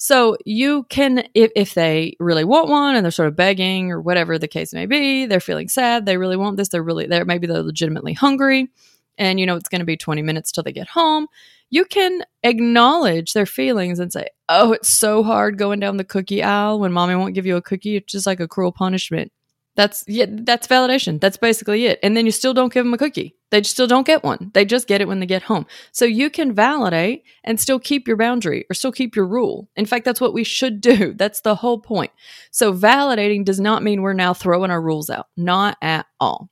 So 0.05 0.37
you 0.45 0.83
can, 0.89 1.27
if, 1.33 1.51
if 1.55 1.73
they 1.73 2.15
really 2.19 2.43
want 2.43 2.69
one 2.69 2.95
and 2.95 3.03
they're 3.03 3.09
sort 3.09 3.27
of 3.27 3.35
begging 3.35 3.91
or 3.91 3.99
whatever 3.99 4.37
the 4.37 4.47
case 4.47 4.71
may 4.71 4.85
be, 4.85 5.25
they're 5.25 5.39
feeling 5.39 5.67
sad, 5.67 6.05
they 6.05 6.17
really 6.17 6.37
want 6.37 6.57
this, 6.57 6.69
they're 6.69 6.83
really, 6.83 7.07
they're 7.07 7.25
maybe 7.25 7.47
they're 7.47 7.63
legitimately 7.63 8.13
hungry 8.13 8.69
and 9.17 9.39
you 9.39 9.45
know 9.47 9.55
it's 9.55 9.69
going 9.69 9.79
to 9.79 9.85
be 9.85 9.97
20 9.97 10.21
minutes 10.21 10.51
till 10.51 10.63
they 10.63 10.71
get 10.71 10.89
home 10.89 11.25
You 11.71 11.85
can 11.85 12.23
acknowledge 12.43 13.33
their 13.33 13.47
feelings 13.47 13.97
and 13.99 14.13
say, 14.13 14.27
Oh, 14.47 14.73
it's 14.73 14.89
so 14.89 15.23
hard 15.23 15.57
going 15.57 15.79
down 15.79 15.97
the 15.97 16.03
cookie 16.03 16.43
aisle 16.43 16.79
when 16.79 16.91
mommy 16.93 17.15
won't 17.15 17.33
give 17.33 17.47
you 17.47 17.55
a 17.55 17.61
cookie. 17.61 17.95
It's 17.95 18.11
just 18.11 18.27
like 18.27 18.39
a 18.39 18.47
cruel 18.47 18.71
punishment. 18.71 19.31
That's 19.75 20.05
yeah, 20.07 20.25
that's 20.29 20.67
validation. 20.67 21.19
That's 21.19 21.37
basically 21.37 21.85
it. 21.85 21.99
And 22.01 22.15
then 22.15 22.25
you 22.25 22.31
still 22.31 22.53
don't 22.53 22.71
give 22.73 22.85
them 22.85 22.93
a 22.93 22.97
cookie. 22.97 23.35
They 23.51 23.61
still 23.63 23.87
don't 23.87 24.07
get 24.07 24.23
one. 24.23 24.51
They 24.53 24.65
just 24.65 24.87
get 24.87 25.01
it 25.01 25.07
when 25.07 25.19
they 25.19 25.25
get 25.25 25.43
home. 25.43 25.65
So 25.91 26.05
you 26.05 26.29
can 26.29 26.53
validate 26.53 27.23
and 27.43 27.59
still 27.59 27.79
keep 27.79 28.07
your 28.07 28.17
boundary 28.17 28.65
or 28.69 28.73
still 28.73 28.91
keep 28.91 29.15
your 29.15 29.27
rule. 29.27 29.69
In 29.75 29.85
fact, 29.85 30.05
that's 30.05 30.21
what 30.21 30.33
we 30.33 30.43
should 30.43 30.81
do. 30.81 31.13
That's 31.25 31.41
the 31.41 31.55
whole 31.55 31.79
point. 31.79 32.11
So 32.51 32.73
validating 32.73 33.45
does 33.45 33.59
not 33.59 33.83
mean 33.83 34.01
we're 34.01 34.13
now 34.13 34.33
throwing 34.33 34.71
our 34.71 34.81
rules 34.81 35.09
out. 35.09 35.27
Not 35.37 35.77
at 35.81 36.05
all. 36.19 36.49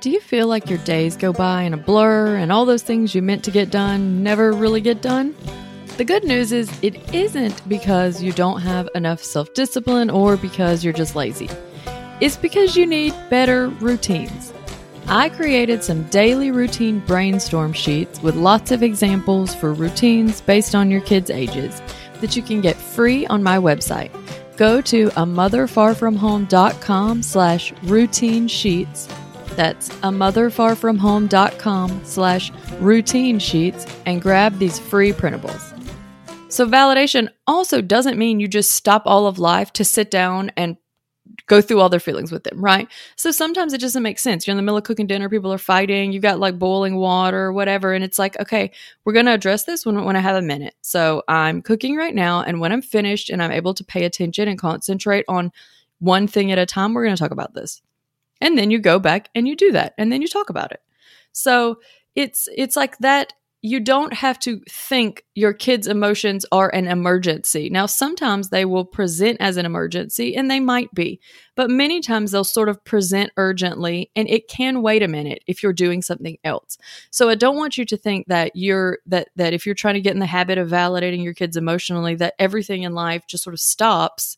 Do 0.00 0.10
you 0.10 0.20
feel 0.20 0.46
like 0.46 0.68
your 0.68 0.78
days 0.80 1.16
go 1.16 1.32
by 1.32 1.62
in 1.62 1.72
a 1.72 1.78
blur 1.78 2.36
and 2.36 2.52
all 2.52 2.66
those 2.66 2.82
things 2.82 3.14
you 3.14 3.22
meant 3.22 3.44
to 3.44 3.50
get 3.50 3.70
done 3.70 4.22
never 4.22 4.52
really 4.52 4.82
get 4.82 5.00
done? 5.00 5.34
The 5.96 6.04
good 6.04 6.24
news 6.24 6.50
is 6.50 6.76
it 6.82 7.14
isn't 7.14 7.68
because 7.68 8.20
you 8.20 8.32
don't 8.32 8.60
have 8.62 8.88
enough 8.96 9.22
self 9.22 9.54
discipline 9.54 10.10
or 10.10 10.36
because 10.36 10.82
you're 10.82 10.92
just 10.92 11.14
lazy. 11.14 11.48
It's 12.20 12.36
because 12.36 12.76
you 12.76 12.84
need 12.84 13.14
better 13.30 13.68
routines. 13.68 14.52
I 15.06 15.28
created 15.28 15.84
some 15.84 16.02
daily 16.04 16.50
routine 16.50 16.98
brainstorm 16.98 17.72
sheets 17.72 18.20
with 18.22 18.34
lots 18.34 18.72
of 18.72 18.82
examples 18.82 19.54
for 19.54 19.72
routines 19.72 20.40
based 20.40 20.74
on 20.74 20.90
your 20.90 21.02
kids' 21.02 21.30
ages 21.30 21.80
that 22.20 22.34
you 22.34 22.42
can 22.42 22.60
get 22.60 22.74
free 22.74 23.24
on 23.26 23.44
my 23.44 23.58
website. 23.58 24.10
Go 24.56 24.80
to 24.80 25.08
a 25.08 25.24
motherfarfromhome.com 25.24 27.22
slash 27.22 27.72
routine 27.84 28.48
sheets. 28.48 29.08
That's 29.54 29.90
a 29.90 30.10
motherfarfromhome.com 30.10 32.04
slash 32.04 32.50
routine 32.80 33.38
sheets 33.38 33.86
and 34.06 34.20
grab 34.20 34.58
these 34.58 34.80
free 34.80 35.12
printables. 35.12 35.73
So, 36.54 36.68
validation 36.68 37.28
also 37.46 37.80
doesn't 37.80 38.18
mean 38.18 38.40
you 38.40 38.48
just 38.48 38.72
stop 38.72 39.02
all 39.06 39.26
of 39.26 39.38
life 39.38 39.72
to 39.74 39.84
sit 39.84 40.10
down 40.10 40.52
and 40.56 40.76
go 41.46 41.60
through 41.60 41.80
all 41.80 41.88
their 41.88 42.00
feelings 42.00 42.30
with 42.30 42.44
them, 42.44 42.62
right? 42.62 42.88
So 43.16 43.30
sometimes 43.30 43.72
it 43.72 43.80
doesn't 43.80 44.02
make 44.02 44.18
sense. 44.18 44.46
You're 44.46 44.52
in 44.52 44.56
the 44.56 44.62
middle 44.62 44.76
of 44.76 44.84
cooking 44.84 45.06
dinner, 45.06 45.28
people 45.28 45.52
are 45.52 45.58
fighting, 45.58 46.12
you've 46.12 46.22
got 46.22 46.38
like 46.38 46.58
boiling 46.58 46.96
water 46.96 47.52
whatever, 47.52 47.92
and 47.92 48.04
it's 48.04 48.18
like, 48.18 48.38
okay, 48.40 48.70
we're 49.04 49.12
going 49.12 49.26
to 49.26 49.34
address 49.34 49.64
this 49.64 49.84
when, 49.84 50.02
when 50.04 50.16
I 50.16 50.20
have 50.20 50.36
a 50.36 50.42
minute. 50.42 50.74
So 50.82 51.22
I'm 51.28 51.62
cooking 51.62 51.96
right 51.96 52.14
now, 52.14 52.42
and 52.42 52.60
when 52.60 52.72
I'm 52.72 52.82
finished 52.82 53.30
and 53.30 53.42
I'm 53.42 53.52
able 53.52 53.74
to 53.74 53.84
pay 53.84 54.04
attention 54.04 54.48
and 54.48 54.58
concentrate 54.58 55.24
on 55.28 55.50
one 55.98 56.26
thing 56.26 56.52
at 56.52 56.58
a 56.58 56.66
time, 56.66 56.94
we're 56.94 57.04
going 57.04 57.16
to 57.16 57.22
talk 57.22 57.32
about 57.32 57.54
this. 57.54 57.82
And 58.40 58.56
then 58.56 58.70
you 58.70 58.78
go 58.78 58.98
back 58.98 59.30
and 59.34 59.48
you 59.48 59.56
do 59.56 59.72
that, 59.72 59.94
and 59.98 60.12
then 60.12 60.22
you 60.22 60.28
talk 60.28 60.50
about 60.50 60.72
it. 60.72 60.82
So 61.32 61.80
it's 62.14 62.48
it's 62.56 62.76
like 62.76 62.96
that 62.98 63.32
you 63.64 63.80
don't 63.80 64.12
have 64.12 64.38
to 64.38 64.60
think 64.68 65.24
your 65.34 65.54
kids' 65.54 65.86
emotions 65.86 66.44
are 66.52 66.68
an 66.74 66.86
emergency. 66.86 67.70
Now, 67.70 67.86
sometimes 67.86 68.50
they 68.50 68.66
will 68.66 68.84
present 68.84 69.38
as 69.40 69.56
an 69.56 69.64
emergency, 69.64 70.36
and 70.36 70.50
they 70.50 70.60
might 70.60 70.92
be, 70.92 71.18
but 71.56 71.70
many 71.70 72.02
times 72.02 72.30
they'll 72.30 72.44
sort 72.44 72.68
of 72.68 72.84
present 72.84 73.30
urgently, 73.38 74.10
and 74.14 74.28
it 74.28 74.48
can 74.48 74.82
wait 74.82 75.02
a 75.02 75.08
minute 75.08 75.42
if 75.46 75.62
you're 75.62 75.72
doing 75.72 76.02
something 76.02 76.36
else. 76.44 76.76
So, 77.10 77.30
I 77.30 77.36
don't 77.36 77.56
want 77.56 77.78
you 77.78 77.86
to 77.86 77.96
think 77.96 78.26
that 78.26 78.52
you're 78.54 78.98
that 79.06 79.28
that 79.36 79.54
if 79.54 79.64
you're 79.64 79.74
trying 79.74 79.94
to 79.94 80.02
get 80.02 80.12
in 80.12 80.20
the 80.20 80.26
habit 80.26 80.58
of 80.58 80.68
validating 80.68 81.24
your 81.24 81.32
kids 81.32 81.56
emotionally, 81.56 82.16
that 82.16 82.34
everything 82.38 82.82
in 82.82 82.92
life 82.92 83.26
just 83.26 83.44
sort 83.44 83.54
of 83.54 83.60
stops 83.60 84.36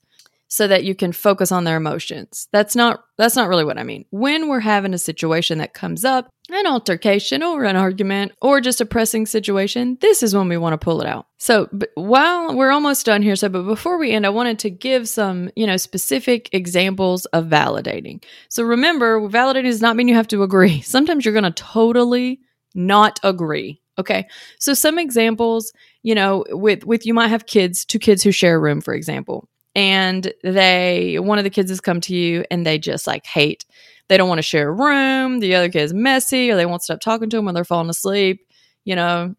so 0.57 0.67
that 0.67 0.85
you 0.85 0.95
can 0.95 1.13
focus 1.13 1.53
on 1.53 1.65
their 1.65 1.77
emotions. 1.77 2.49
That's 2.51 2.75
not 2.75 3.05
that's 3.19 3.37
not 3.37 3.51
really 3.51 3.65
what 3.65 3.77
I 3.77 3.83
mean. 3.83 4.07
When 4.09 4.49
we're 4.49 4.61
having 4.61 4.95
a 4.95 4.99
situation 4.99 5.59
that 5.59 5.75
comes 5.75 6.03
up, 6.03 6.31
an 6.51 6.67
altercation 6.67 7.43
or 7.43 7.65
an 7.65 7.77
argument 7.77 8.33
or 8.41 8.63
just 8.63 8.81
a 8.81 8.87
pressing 8.87 9.27
situation, 9.27 9.99
this 10.01 10.23
is 10.23 10.35
when 10.35 10.49
we 10.49 10.57
want 10.57 10.73
to 10.73 10.83
pull 10.83 11.03
it 11.03 11.07
out. 11.07 11.27
So, 11.37 11.69
while 11.95 12.57
we're 12.57 12.71
almost 12.71 13.05
done 13.05 13.21
here, 13.21 13.37
so 13.37 13.51
but 13.51 13.65
before 13.65 13.99
we 13.99 14.13
end, 14.13 14.25
I 14.25 14.31
wanted 14.31 14.59
to 14.61 14.71
give 14.71 15.11
some, 15.11 15.51
you 15.57 15.67
know, 15.67 15.77
specific 15.77 16.49
examples 16.55 17.27
of 17.27 17.45
validating. 17.45 18.25
So 18.49 18.63
remember, 18.63 19.21
validating 19.29 19.65
does 19.65 19.83
not 19.83 19.95
mean 19.95 20.09
you 20.09 20.15
have 20.15 20.29
to 20.29 20.43
agree. 20.43 20.81
Sometimes 20.97 21.27
you're 21.27 21.35
going 21.35 21.45
to 21.45 21.51
totally 21.51 22.41
not 22.75 23.21
agree. 23.23 23.83
Okay. 23.99 24.27
So 24.59 24.73
some 24.73 24.99
examples, 24.99 25.71
you 26.03 26.15
know, 26.15 26.47
with 26.49 26.87
with 26.87 27.05
you 27.05 27.13
might 27.13 27.29
have 27.29 27.45
kids, 27.45 27.85
two 27.85 27.99
kids 27.99 28.23
who 28.23 28.33
share 28.33 28.57
a 28.57 28.59
room, 28.59 28.81
for 28.81 28.95
example 28.95 29.51
and 29.77 30.33
they 30.43 31.19
one 31.21 31.37
of 31.39 31.45
the 31.45 31.51
kids 31.51 31.71
has 31.71 31.83
come 31.83 32.01
to 32.01 32.15
you 32.15 32.45
and 32.51 32.67
they 32.67 32.79
just 32.79 33.07
like 33.07 33.27
hate. 33.27 33.67
They 34.09 34.17
don't 34.17 34.29
want 34.29 34.39
to 34.39 34.43
share 34.43 34.71
a 34.71 34.73
room. 34.73 35.39
The 35.41 35.55
other 35.55 35.69
kid 35.69 35.83
is 35.83 35.93
messy 35.93 36.51
or 36.51 36.57
they 36.57 36.67
won't 36.67 36.83
stop 36.83 37.01
talking 37.01 37.29
to 37.31 37.37
them 37.37 37.45
when 37.45 37.55
they're 37.55 37.65
falling 37.65 37.91
asleep. 37.91 38.41
You 38.85 38.97
know 38.97 39.35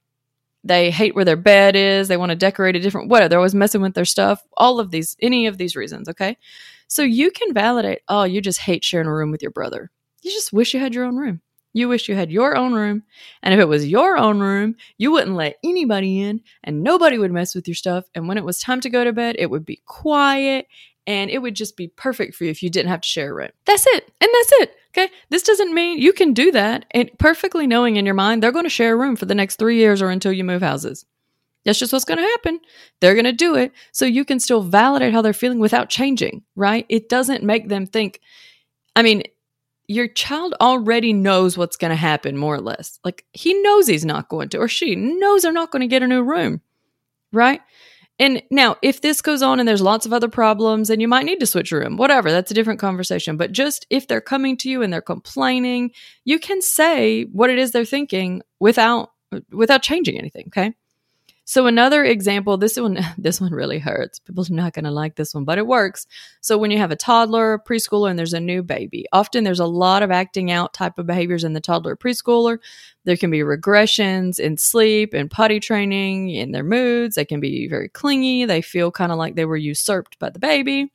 they 0.63 0.91
hate 0.91 1.15
where 1.15 1.25
their 1.25 1.37
bed 1.37 1.75
is. 1.75 2.07
They 2.07 2.17
want 2.17 2.29
to 2.29 2.35
decorate 2.35 2.75
a 2.75 2.79
different 2.79 3.09
whatever. 3.09 3.29
They're 3.29 3.39
always 3.39 3.55
messing 3.55 3.81
with 3.81 3.95
their 3.95 4.05
stuff. 4.05 4.41
All 4.55 4.79
of 4.79 4.91
these 4.91 5.17
any 5.19 5.47
of 5.47 5.57
these 5.57 5.75
reasons 5.75 6.07
okay? 6.07 6.37
So 6.87 7.01
you 7.01 7.31
can 7.31 7.53
validate 7.53 8.01
oh 8.07 8.23
you 8.23 8.39
just 8.39 8.59
hate 8.59 8.85
sharing 8.85 9.07
a 9.07 9.13
room 9.13 9.31
with 9.31 9.41
your 9.41 9.51
brother. 9.51 9.89
You 10.21 10.31
just 10.31 10.53
wish 10.53 10.73
you 10.73 10.79
had 10.79 10.93
your 10.93 11.05
own 11.05 11.17
room 11.17 11.41
you 11.73 11.87
wish 11.87 12.09
you 12.09 12.15
had 12.15 12.31
your 12.31 12.55
own 12.55 12.73
room. 12.73 13.03
And 13.43 13.53
if 13.53 13.59
it 13.59 13.67
was 13.67 13.87
your 13.87 14.17
own 14.17 14.39
room, 14.39 14.75
you 14.97 15.11
wouldn't 15.11 15.35
let 15.35 15.57
anybody 15.63 16.21
in 16.21 16.41
and 16.63 16.83
nobody 16.83 17.17
would 17.17 17.31
mess 17.31 17.53
with 17.53 17.67
your 17.67 17.75
stuff. 17.75 18.05
And 18.15 18.27
when 18.27 18.37
it 18.37 18.43
was 18.43 18.59
time 18.59 18.81
to 18.81 18.89
go 18.89 19.03
to 19.03 19.13
bed, 19.13 19.35
it 19.37 19.49
would 19.49 19.65
be 19.65 19.81
quiet 19.85 20.67
and 21.05 21.29
it 21.29 21.39
would 21.39 21.55
just 21.55 21.77
be 21.77 21.87
perfect 21.87 22.35
for 22.35 22.43
you 22.43 22.49
if 22.51 22.61
you 22.61 22.69
didn't 22.69 22.89
have 22.89 23.01
to 23.01 23.07
share 23.07 23.31
a 23.31 23.33
room. 23.33 23.51
That's 23.65 23.85
it. 23.87 24.11
And 24.19 24.29
that's 24.33 24.51
it. 24.53 24.75
Okay. 24.97 25.13
This 25.29 25.43
doesn't 25.43 25.73
mean 25.73 25.99
you 25.99 26.13
can 26.13 26.33
do 26.33 26.51
that 26.51 26.85
and 26.91 27.11
perfectly 27.19 27.67
knowing 27.67 27.97
in 27.97 28.05
your 28.05 28.15
mind 28.15 28.41
they're 28.41 28.51
going 28.51 28.65
to 28.65 28.69
share 28.69 28.93
a 28.93 28.97
room 28.97 29.15
for 29.15 29.25
the 29.25 29.35
next 29.35 29.57
three 29.57 29.77
years 29.77 30.01
or 30.01 30.09
until 30.09 30.31
you 30.31 30.43
move 30.43 30.61
houses. 30.61 31.05
That's 31.63 31.79
just 31.79 31.91
what's 31.91 32.05
going 32.05 32.19
to 32.19 32.23
happen. 32.23 32.59
They're 33.01 33.13
going 33.13 33.25
to 33.25 33.33
do 33.33 33.55
it. 33.55 33.73
So 33.91 34.05
you 34.05 34.23
can 34.23 34.39
still 34.39 34.61
validate 34.61 35.13
how 35.13 35.21
they're 35.21 35.33
feeling 35.33 35.59
without 35.59 35.89
changing, 35.89 36.43
right? 36.55 36.85
It 36.87 37.09
doesn't 37.09 37.43
make 37.43 37.67
them 37.67 37.85
think, 37.85 38.21
I 38.95 39.03
mean, 39.03 39.23
your 39.87 40.07
child 40.07 40.53
already 40.59 41.13
knows 41.13 41.57
what's 41.57 41.77
going 41.77 41.91
to 41.91 41.95
happen, 41.95 42.37
more 42.37 42.55
or 42.55 42.61
less. 42.61 42.99
Like 43.03 43.25
he 43.33 43.53
knows 43.61 43.87
he's 43.87 44.05
not 44.05 44.29
going 44.29 44.49
to, 44.49 44.57
or 44.57 44.67
she 44.67 44.95
knows 44.95 45.41
they're 45.41 45.51
not 45.51 45.71
going 45.71 45.81
to 45.81 45.87
get 45.87 46.03
a 46.03 46.07
new 46.07 46.23
room, 46.23 46.61
right? 47.31 47.61
And 48.19 48.41
now, 48.49 48.77
if 48.81 49.01
this 49.01 49.21
goes 49.21 49.43
on 49.43 49.59
and 49.59 49.69
there's 49.69 49.81
lots 49.81 50.07
of 50.07 50.13
other 50.13 50.27
problems, 50.27 50.89
and 50.89 51.01
you 51.01 51.07
might 51.07 51.25
need 51.25 51.39
to 51.39 51.45
switch 51.45 51.71
a 51.71 51.77
room, 51.77 51.97
whatever, 51.97 52.31
that's 52.31 52.49
a 52.49 52.55
different 52.55 52.79
conversation. 52.79 53.37
But 53.37 53.51
just 53.51 53.85
if 53.91 54.07
they're 54.07 54.21
coming 54.21 54.57
to 54.57 54.69
you 54.69 54.81
and 54.81 54.91
they're 54.91 55.01
complaining, 55.01 55.91
you 56.25 56.39
can 56.39 56.61
say 56.61 57.25
what 57.25 57.51
it 57.51 57.59
is 57.59 57.71
they're 57.71 57.85
thinking 57.85 58.41
without 58.59 59.11
without 59.51 59.83
changing 59.83 60.17
anything. 60.17 60.45
Okay. 60.47 60.73
So 61.49 61.65
another 61.65 62.03
example, 62.03 62.57
this 62.57 62.75
one 62.75 62.99
this 63.17 63.39
one 63.39 63.53
really 63.53 63.79
hurts. 63.79 64.19
People 64.19 64.43
are 64.43 64.53
not 64.53 64.73
going 64.73 64.83
to 64.83 64.91
like 64.91 65.15
this 65.15 65.33
one, 65.33 65.45
but 65.45 65.57
it 65.57 65.65
works. 65.65 66.05
So 66.41 66.57
when 66.57 66.71
you 66.71 66.77
have 66.77 66.91
a 66.91 66.97
toddler, 66.97 67.57
preschooler 67.57 68.09
and 68.09 68.19
there's 68.19 68.33
a 68.33 68.39
new 68.41 68.61
baby, 68.61 69.05
often 69.13 69.45
there's 69.45 69.61
a 69.61 69.65
lot 69.65 70.03
of 70.03 70.11
acting 70.11 70.51
out 70.51 70.73
type 70.73 70.99
of 70.99 71.07
behaviors 71.07 71.45
in 71.45 71.53
the 71.53 71.61
toddler 71.61 71.95
preschooler. 71.95 72.57
There 73.05 73.15
can 73.15 73.31
be 73.31 73.39
regressions 73.39 74.41
in 74.41 74.57
sleep 74.57 75.13
and 75.13 75.31
potty 75.31 75.61
training 75.61 76.31
in 76.31 76.51
their 76.51 76.65
moods. 76.65 77.15
They 77.15 77.23
can 77.23 77.39
be 77.39 77.69
very 77.69 77.87
clingy. 77.87 78.43
They 78.43 78.61
feel 78.61 78.91
kind 78.91 79.13
of 79.13 79.17
like 79.17 79.35
they 79.35 79.45
were 79.45 79.55
usurped 79.55 80.19
by 80.19 80.31
the 80.31 80.39
baby. 80.39 80.91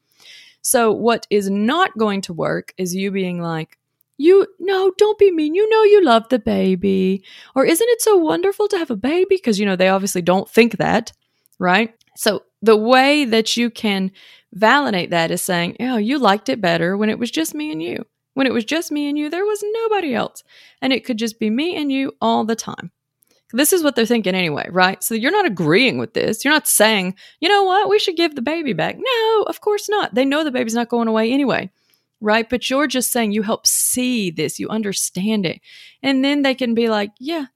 So 0.61 0.93
what 0.93 1.27
is 1.31 1.49
not 1.49 1.97
going 1.97 2.21
to 2.23 2.35
work 2.35 2.75
is 2.77 2.95
you 2.95 3.11
being 3.11 3.41
like, 3.41 3.79
you 4.22 4.46
no 4.58 4.92
don't 4.96 5.18
be 5.18 5.30
mean. 5.30 5.54
You 5.54 5.68
know 5.68 5.82
you 5.82 6.04
love 6.04 6.28
the 6.28 6.38
baby. 6.38 7.24
Or 7.54 7.64
isn't 7.64 7.88
it 7.88 8.00
so 8.00 8.16
wonderful 8.16 8.68
to 8.68 8.78
have 8.78 8.90
a 8.90 8.96
baby? 8.96 9.37
Because 9.37 9.58
you 9.58 9.66
know 9.66 9.76
they 9.76 9.88
obviously 9.88 10.22
don't 10.22 10.48
think 10.48 10.78
that 10.78 11.12
right? 11.58 11.94
So 12.16 12.42
the 12.61 12.76
way 12.76 13.24
that 13.24 13.56
you 13.56 13.70
can 13.70 14.11
validate 14.52 15.11
that 15.11 15.30
is 15.30 15.42
saying 15.42 15.76
oh 15.80 15.96
you 15.96 16.18
liked 16.18 16.48
it 16.48 16.61
better 16.61 16.96
when 16.96 17.08
it 17.08 17.18
was 17.18 17.30
just 17.30 17.54
me 17.54 17.72
and 17.72 17.82
you. 17.82 18.04
When 18.35 18.46
it 18.46 18.52
was 18.52 18.64
just 18.64 18.92
me 18.92 19.08
and 19.08 19.18
you 19.18 19.30
there 19.30 19.44
was 19.44 19.64
nobody 19.82 20.14
else. 20.14 20.42
And 20.80 20.92
it 20.92 21.04
could 21.04 21.18
just 21.18 21.38
be 21.38 21.50
me 21.50 21.76
and 21.76 21.90
you 21.90 22.12
all 22.20 22.44
the 22.44 22.56
time. 22.56 22.90
This 23.54 23.74
is 23.74 23.82
what 23.82 23.96
they're 23.96 24.06
thinking 24.06 24.35
anyway, 24.35 24.66
right? 24.70 25.02
So 25.04 25.14
you're 25.14 25.30
not 25.30 25.44
agreeing 25.44 25.98
with 25.98 26.14
this. 26.14 26.42
You're 26.42 26.54
not 26.54 26.66
saying, 26.66 27.16
you 27.38 27.50
know 27.50 27.64
what, 27.64 27.90
we 27.90 27.98
should 27.98 28.16
give 28.16 28.35
the 28.35 28.40
baby 28.40 28.72
back. 28.72 28.96
No, 28.98 29.42
of 29.46 29.61
course 29.61 29.90
not. 29.90 30.14
They 30.14 30.24
know 30.24 30.42
the 30.42 30.50
baby's 30.50 30.74
not 30.74 30.88
going 30.88 31.06
away 31.06 31.30
anyway 31.30 31.70
right? 32.22 32.48
But 32.48 32.70
you're 32.70 32.87
just 32.87 33.12
saying 33.12 33.32
you 33.32 33.42
help 33.42 33.66
see 33.66 34.30
this, 34.30 34.58
you 34.58 34.68
understand 34.68 35.44
it. 35.44 35.61
And 36.02 36.24
then 36.24 36.42
they 36.42 36.54
can 36.54 36.74
be 36.74 36.88
like, 36.88 37.11
yeah, 37.18 37.46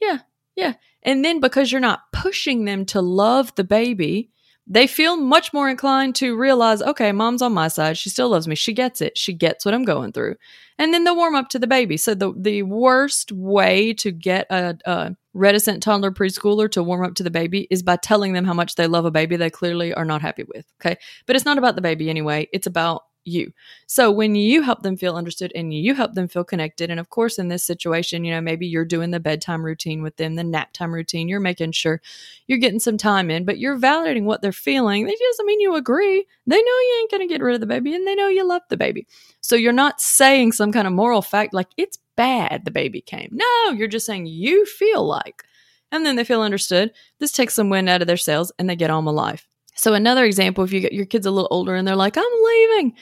yeah, 0.00 0.18
yeah. 0.54 0.74
And 1.02 1.24
then 1.24 1.40
because 1.40 1.72
you're 1.72 1.80
not 1.80 2.12
pushing 2.12 2.66
them 2.66 2.84
to 2.86 3.00
love 3.00 3.54
the 3.54 3.64
baby, 3.64 4.30
they 4.66 4.86
feel 4.86 5.16
much 5.16 5.52
more 5.52 5.68
inclined 5.68 6.14
to 6.16 6.36
realize, 6.36 6.82
okay, 6.82 7.10
mom's 7.10 7.42
on 7.42 7.52
my 7.52 7.66
side. 7.66 7.98
She 7.98 8.10
still 8.10 8.28
loves 8.28 8.46
me. 8.46 8.54
She 8.54 8.72
gets 8.72 9.00
it. 9.00 9.18
She 9.18 9.32
gets 9.32 9.64
what 9.64 9.74
I'm 9.74 9.84
going 9.84 10.12
through. 10.12 10.36
And 10.78 10.94
then 10.94 11.02
they'll 11.02 11.16
warm 11.16 11.34
up 11.34 11.48
to 11.48 11.58
the 11.58 11.66
baby. 11.66 11.96
So 11.96 12.14
the, 12.14 12.32
the 12.36 12.62
worst 12.62 13.32
way 13.32 13.94
to 13.94 14.12
get 14.12 14.46
a, 14.50 14.78
a 14.84 15.16
reticent 15.34 15.82
toddler 15.82 16.12
preschooler 16.12 16.70
to 16.72 16.82
warm 16.82 17.04
up 17.04 17.14
to 17.16 17.22
the 17.22 17.30
baby 17.30 17.66
is 17.70 17.82
by 17.82 17.96
telling 17.96 18.32
them 18.32 18.44
how 18.44 18.54
much 18.54 18.76
they 18.76 18.86
love 18.86 19.06
a 19.06 19.10
baby 19.10 19.36
they 19.36 19.50
clearly 19.50 19.92
are 19.92 20.04
not 20.04 20.22
happy 20.22 20.44
with. 20.44 20.66
Okay. 20.80 20.96
But 21.26 21.36
it's 21.36 21.44
not 21.44 21.58
about 21.58 21.74
the 21.74 21.82
baby 21.82 22.08
anyway. 22.08 22.48
It's 22.52 22.66
about 22.66 23.02
you. 23.24 23.52
So 23.86 24.10
when 24.10 24.34
you 24.34 24.62
help 24.62 24.82
them 24.82 24.96
feel 24.96 25.16
understood 25.16 25.52
and 25.54 25.72
you 25.72 25.94
help 25.94 26.14
them 26.14 26.28
feel 26.28 26.44
connected, 26.44 26.90
and 26.90 26.98
of 26.98 27.10
course, 27.10 27.38
in 27.38 27.48
this 27.48 27.64
situation, 27.64 28.24
you 28.24 28.32
know, 28.32 28.40
maybe 28.40 28.66
you're 28.66 28.84
doing 28.84 29.10
the 29.10 29.20
bedtime 29.20 29.64
routine 29.64 30.02
with 30.02 30.16
them, 30.16 30.34
the 30.36 30.44
nap 30.44 30.72
time 30.72 30.92
routine, 30.94 31.28
you're 31.28 31.40
making 31.40 31.72
sure 31.72 32.00
you're 32.46 32.58
getting 32.58 32.80
some 32.80 32.96
time 32.96 33.30
in, 33.30 33.44
but 33.44 33.58
you're 33.58 33.78
validating 33.78 34.24
what 34.24 34.42
they're 34.42 34.52
feeling. 34.52 35.06
That 35.06 35.18
doesn't 35.18 35.46
mean 35.46 35.60
you 35.60 35.74
agree. 35.74 36.26
They 36.46 36.56
know 36.56 36.62
you 36.62 36.98
ain't 37.00 37.10
going 37.10 37.28
to 37.28 37.32
get 37.32 37.42
rid 37.42 37.54
of 37.54 37.60
the 37.60 37.66
baby 37.66 37.94
and 37.94 38.06
they 38.06 38.14
know 38.14 38.28
you 38.28 38.46
love 38.46 38.62
the 38.68 38.76
baby. 38.76 39.06
So 39.40 39.56
you're 39.56 39.72
not 39.72 40.00
saying 40.00 40.52
some 40.52 40.72
kind 40.72 40.86
of 40.86 40.92
moral 40.92 41.22
fact 41.22 41.54
like 41.54 41.68
it's 41.76 41.98
bad 42.16 42.64
the 42.64 42.70
baby 42.70 43.00
came. 43.00 43.30
No, 43.32 43.70
you're 43.72 43.88
just 43.88 44.06
saying 44.06 44.26
you 44.26 44.66
feel 44.66 45.06
like. 45.06 45.44
And 45.92 46.06
then 46.06 46.16
they 46.16 46.24
feel 46.24 46.42
understood. 46.42 46.92
This 47.18 47.32
takes 47.32 47.54
some 47.54 47.68
wind 47.68 47.88
out 47.88 48.00
of 48.00 48.06
their 48.06 48.16
sails 48.16 48.52
and 48.58 48.70
they 48.70 48.76
get 48.76 48.90
on 48.90 49.04
with 49.04 49.14
life. 49.14 49.49
So 49.80 49.94
another 49.94 50.26
example, 50.26 50.62
if 50.62 50.74
you 50.74 50.80
get 50.80 50.92
your 50.92 51.06
kids 51.06 51.24
a 51.24 51.30
little 51.30 51.48
older 51.50 51.74
and 51.74 51.88
they're 51.88 51.96
like, 51.96 52.18
I'm 52.18 52.24
leaving, 52.44 52.92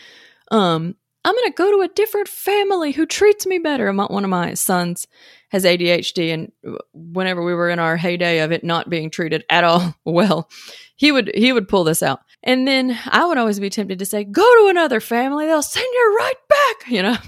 um, 0.52 0.94
I'm 1.24 1.34
going 1.34 1.50
to 1.50 1.56
go 1.56 1.72
to 1.72 1.82
a 1.82 1.92
different 1.92 2.28
family 2.28 2.92
who 2.92 3.04
treats 3.04 3.46
me 3.46 3.58
better. 3.58 3.92
One 3.92 4.22
of 4.22 4.30
my 4.30 4.54
sons 4.54 5.08
has 5.48 5.64
ADHD, 5.64 6.32
and 6.32 6.52
whenever 6.92 7.42
we 7.42 7.52
were 7.52 7.68
in 7.68 7.80
our 7.80 7.96
heyday 7.96 8.38
of 8.38 8.52
it 8.52 8.62
not 8.62 8.88
being 8.88 9.10
treated 9.10 9.44
at 9.50 9.64
all 9.64 9.96
well, 10.04 10.48
he 10.94 11.10
would 11.10 11.32
he 11.34 11.52
would 11.52 11.66
pull 11.66 11.82
this 11.82 12.00
out, 12.00 12.20
and 12.44 12.68
then 12.68 12.96
I 13.06 13.26
would 13.26 13.38
always 13.38 13.58
be 13.58 13.70
tempted 13.70 13.98
to 13.98 14.06
say, 14.06 14.22
"Go 14.22 14.42
to 14.42 14.70
another 14.70 15.00
family; 15.00 15.46
they'll 15.46 15.62
send 15.62 15.86
you 15.92 16.16
right 16.16 16.48
back," 16.48 16.90
you 16.90 17.02
know. 17.02 17.16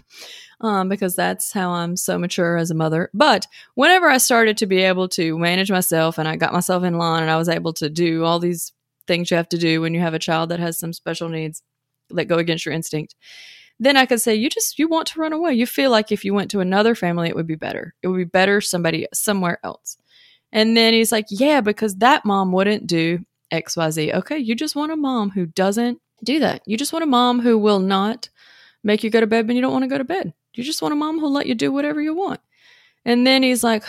Um, 0.62 0.90
because 0.90 1.16
that's 1.16 1.54
how 1.54 1.70
I'm 1.70 1.96
so 1.96 2.18
mature 2.18 2.58
as 2.58 2.70
a 2.70 2.74
mother. 2.74 3.08
But 3.14 3.46
whenever 3.76 4.10
I 4.10 4.18
started 4.18 4.58
to 4.58 4.66
be 4.66 4.82
able 4.82 5.08
to 5.08 5.38
manage 5.38 5.70
myself 5.70 6.18
and 6.18 6.28
I 6.28 6.36
got 6.36 6.52
myself 6.52 6.84
in 6.84 6.98
line 6.98 7.22
and 7.22 7.30
I 7.30 7.38
was 7.38 7.48
able 7.48 7.72
to 7.72 7.88
do 7.88 8.24
all 8.24 8.38
these 8.38 8.70
things 9.10 9.30
you 9.30 9.36
have 9.36 9.48
to 9.48 9.58
do 9.58 9.80
when 9.80 9.94
you 9.94 10.00
have 10.00 10.14
a 10.14 10.26
child 10.28 10.50
that 10.50 10.60
has 10.60 10.78
some 10.78 10.92
special 10.92 11.28
needs 11.28 11.62
that 12.10 12.26
go 12.26 12.38
against 12.38 12.64
your 12.64 12.74
instinct 12.74 13.16
then 13.80 13.96
i 13.96 14.06
could 14.06 14.20
say 14.20 14.34
you 14.34 14.48
just 14.48 14.78
you 14.78 14.86
want 14.86 15.08
to 15.08 15.20
run 15.20 15.32
away. 15.32 15.54
You 15.54 15.66
feel 15.66 15.90
like 15.90 16.12
if 16.12 16.24
you 16.24 16.34
went 16.34 16.50
to 16.52 16.60
another 16.60 16.94
family 16.94 17.28
it 17.28 17.34
would 17.34 17.46
be 17.46 17.56
better. 17.56 17.94
It 18.02 18.08
would 18.08 18.18
be 18.18 18.24
better 18.24 18.60
somebody 18.60 19.08
somewhere 19.12 19.58
else. 19.64 19.96
And 20.52 20.76
then 20.76 20.92
he's 20.92 21.10
like 21.10 21.26
yeah 21.30 21.60
because 21.60 21.96
that 21.96 22.24
mom 22.24 22.52
wouldn't 22.52 22.86
do 22.86 23.24
xyz 23.52 24.14
okay 24.14 24.38
you 24.38 24.54
just 24.54 24.76
want 24.76 24.92
a 24.92 24.96
mom 24.96 25.30
who 25.30 25.46
doesn't 25.46 25.98
do 26.22 26.38
that. 26.40 26.62
You 26.66 26.76
just 26.76 26.92
want 26.92 27.02
a 27.02 27.06
mom 27.06 27.40
who 27.40 27.56
will 27.56 27.80
not 27.80 28.28
make 28.84 29.02
you 29.02 29.10
go 29.10 29.20
to 29.20 29.26
bed 29.26 29.48
when 29.48 29.56
you 29.56 29.62
don't 29.62 29.72
want 29.72 29.84
to 29.84 29.88
go 29.88 29.98
to 29.98 30.04
bed. 30.04 30.34
You 30.54 30.62
just 30.62 30.82
want 30.82 30.92
a 30.92 30.96
mom 30.96 31.18
who'll 31.18 31.32
let 31.32 31.46
you 31.46 31.54
do 31.54 31.72
whatever 31.72 32.00
you 32.00 32.14
want. 32.14 32.40
And 33.06 33.26
then 33.26 33.42
he's 33.42 33.64
like 33.64 33.82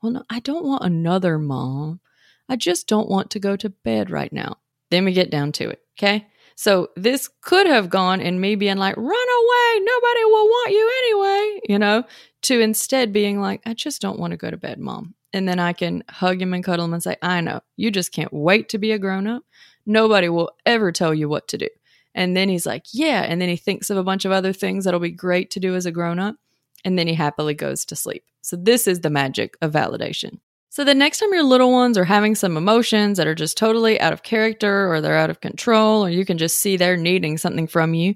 well 0.00 0.12
no, 0.12 0.22
i 0.30 0.38
don't 0.40 0.64
want 0.64 0.84
another 0.84 1.38
mom 1.38 2.00
i 2.48 2.56
just 2.56 2.86
don't 2.86 3.08
want 3.08 3.30
to 3.30 3.38
go 3.38 3.56
to 3.56 3.68
bed 3.68 4.10
right 4.10 4.32
now 4.32 4.56
then 4.92 5.06
we 5.06 5.12
get 5.12 5.30
down 5.30 5.52
to 5.52 5.70
it. 5.70 5.80
Okay. 5.98 6.26
So 6.54 6.90
this 6.96 7.28
could 7.40 7.66
have 7.66 7.88
gone 7.88 8.20
and 8.20 8.38
me 8.38 8.56
being 8.56 8.76
like, 8.76 8.94
run 8.96 9.06
away. 9.08 9.80
Nobody 9.80 10.24
will 10.26 10.46
want 10.46 10.70
you 10.70 10.92
anyway, 10.98 11.60
you 11.70 11.78
know, 11.78 12.04
to 12.42 12.60
instead 12.60 13.10
being 13.10 13.40
like, 13.40 13.62
I 13.64 13.72
just 13.72 14.02
don't 14.02 14.18
want 14.18 14.32
to 14.32 14.36
go 14.36 14.50
to 14.50 14.58
bed, 14.58 14.78
mom. 14.78 15.14
And 15.32 15.48
then 15.48 15.58
I 15.58 15.72
can 15.72 16.04
hug 16.10 16.42
him 16.42 16.52
and 16.52 16.62
cuddle 16.62 16.84
him 16.84 16.92
and 16.92 17.02
say, 17.02 17.16
I 17.22 17.40
know, 17.40 17.62
you 17.76 17.90
just 17.90 18.12
can't 18.12 18.32
wait 18.34 18.68
to 18.68 18.78
be 18.78 18.92
a 18.92 18.98
grown 18.98 19.26
up. 19.26 19.44
Nobody 19.86 20.28
will 20.28 20.50
ever 20.66 20.92
tell 20.92 21.14
you 21.14 21.26
what 21.26 21.48
to 21.48 21.58
do. 21.58 21.68
And 22.14 22.36
then 22.36 22.50
he's 22.50 22.66
like, 22.66 22.84
yeah. 22.92 23.22
And 23.22 23.40
then 23.40 23.48
he 23.48 23.56
thinks 23.56 23.88
of 23.88 23.96
a 23.96 24.04
bunch 24.04 24.26
of 24.26 24.32
other 24.32 24.52
things 24.52 24.84
that'll 24.84 25.00
be 25.00 25.10
great 25.10 25.50
to 25.52 25.60
do 25.60 25.74
as 25.74 25.86
a 25.86 25.90
grown 25.90 26.18
up. 26.18 26.36
And 26.84 26.98
then 26.98 27.08
he 27.08 27.14
happily 27.14 27.54
goes 27.54 27.86
to 27.86 27.96
sleep. 27.96 28.24
So 28.42 28.56
this 28.56 28.86
is 28.86 29.00
the 29.00 29.08
magic 29.08 29.56
of 29.62 29.72
validation. 29.72 30.40
So 30.72 30.84
the 30.84 30.94
next 30.94 31.18
time 31.18 31.34
your 31.34 31.42
little 31.42 31.70
ones 31.70 31.98
are 31.98 32.04
having 32.06 32.34
some 32.34 32.56
emotions 32.56 33.18
that 33.18 33.26
are 33.26 33.34
just 33.34 33.58
totally 33.58 34.00
out 34.00 34.14
of 34.14 34.22
character 34.22 34.90
or 34.90 35.02
they're 35.02 35.18
out 35.18 35.28
of 35.28 35.42
control, 35.42 36.02
or 36.02 36.08
you 36.08 36.24
can 36.24 36.38
just 36.38 36.60
see 36.60 36.78
they're 36.78 36.96
needing 36.96 37.36
something 37.36 37.66
from 37.66 37.92
you 37.92 38.14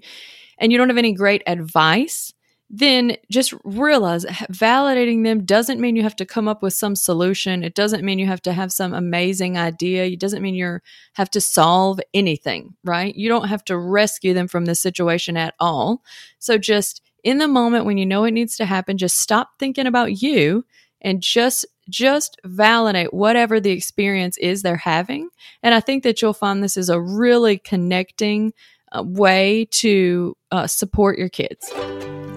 and 0.57 0.73
you 0.73 0.79
don't 0.79 0.89
have 0.89 0.97
any 0.97 1.13
great 1.13 1.43
advice, 1.47 2.33
then 2.71 3.19
just 3.31 3.53
realize 3.65 4.25
validating 4.51 5.23
them 5.23 5.45
doesn't 5.45 5.83
mean 5.83 5.97
you 5.97 6.03
have 6.03 6.17
to 6.17 6.25
come 6.25 6.49
up 6.49 6.63
with 6.63 6.73
some 6.73 6.97
solution. 6.97 7.63
It 7.63 7.75
doesn't 7.75 8.03
mean 8.03 8.19
you 8.19 8.25
have 8.25 8.41
to 8.41 8.55
have 8.55 8.73
some 8.73 8.95
amazing 8.95 9.59
idea. 9.59 10.07
It 10.07 10.19
doesn't 10.19 10.41
mean 10.41 10.55
you 10.55 10.79
have 11.13 11.29
to 11.33 11.43
solve 11.43 12.01
anything, 12.15 12.75
right? 12.85 13.15
You 13.15 13.29
don't 13.29 13.49
have 13.49 13.67
to 13.67 13.77
rescue 13.77 14.33
them 14.33 14.49
from 14.49 14.65
this 14.65 14.81
situation 14.81 15.37
at 15.37 15.53
all. 15.61 16.03
So 16.39 16.57
just 16.57 17.03
in 17.23 17.37
the 17.37 17.49
moment 17.49 17.85
when 17.85 17.99
you 17.99 18.07
know 18.07 18.25
it 18.25 18.31
needs 18.31 18.57
to 18.57 18.65
happen, 18.65 18.97
just 18.97 19.19
stop 19.19 19.51
thinking 19.59 19.87
about 19.87 20.23
you 20.23 20.65
and 21.03 21.21
just 21.21 21.67
just 21.89 22.37
validate 22.45 23.13
whatever 23.13 23.61
the 23.61 23.71
experience 23.71 24.37
is 24.39 24.63
they're 24.63 24.77
having 24.77 25.29
and 25.63 25.75
i 25.75 25.81
think 25.81 26.03
that 26.03 26.21
you'll 26.21 26.33
find 26.33 26.63
this 26.63 26.77
is 26.77 26.89
a 26.89 27.01
really 27.01 27.59
connecting 27.59 28.53
uh, 28.93 29.03
way 29.03 29.67
to 29.71 30.37
uh, 30.53 30.67
support 30.67 31.19
your 31.19 31.29
kids 31.29 31.73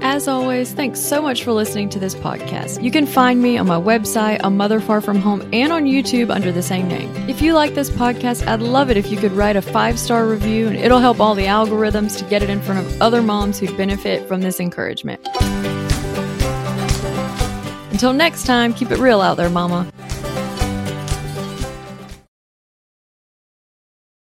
as 0.02 0.28
always, 0.28 0.72
thanks 0.72 1.00
so 1.00 1.22
much 1.22 1.44
for 1.44 1.52
listening 1.52 1.90
to 1.90 2.00
this 2.00 2.16
podcast. 2.16 2.82
You 2.82 2.90
can 2.90 3.06
find 3.06 3.42
me 3.42 3.58
on 3.58 3.68
my 3.68 3.80
website, 3.80 4.40
A 4.44 4.50
Mother 4.50 4.80
Far 4.80 5.02
From 5.02 5.20
Home, 5.20 5.48
and 5.52 5.74
on 5.74 5.84
YouTube 5.84 6.34
under 6.34 6.52
the 6.52 6.62
same 6.62 6.88
name. 6.88 7.14
If 7.30 7.42
you 7.42 7.54
like 7.54 7.74
this 7.76 7.90
podcast, 7.90 8.48
I'd 8.48 8.62
love 8.62 8.90
it 8.90 8.98
if 8.98 9.12
you 9.12 9.18
could 9.18 9.34
write 9.34 9.56
a 9.56 9.62
five 9.62 10.00
star 10.00 10.26
review, 10.26 10.68
and 10.68 10.78
it'll 10.78 11.00
help 11.00 11.20
all 11.20 11.36
the 11.36 11.46
algorithms 11.46 12.18
to 12.18 12.24
get 12.26 12.42
it 12.42 12.50
in 12.50 12.62
front 12.62 12.86
of 12.86 13.02
other 13.02 13.22
moms 13.22 13.60
who'd 13.60 13.76
benefit 13.76 14.28
from 14.28 14.42
this 14.42 14.60
encouragement. 14.60 15.28
Until 18.00 18.14
next 18.14 18.46
time, 18.46 18.74
keep 18.74 18.92
it 18.92 18.98
real 18.98 19.20
out 19.20 19.36
there, 19.36 19.50
mama. 19.50 19.86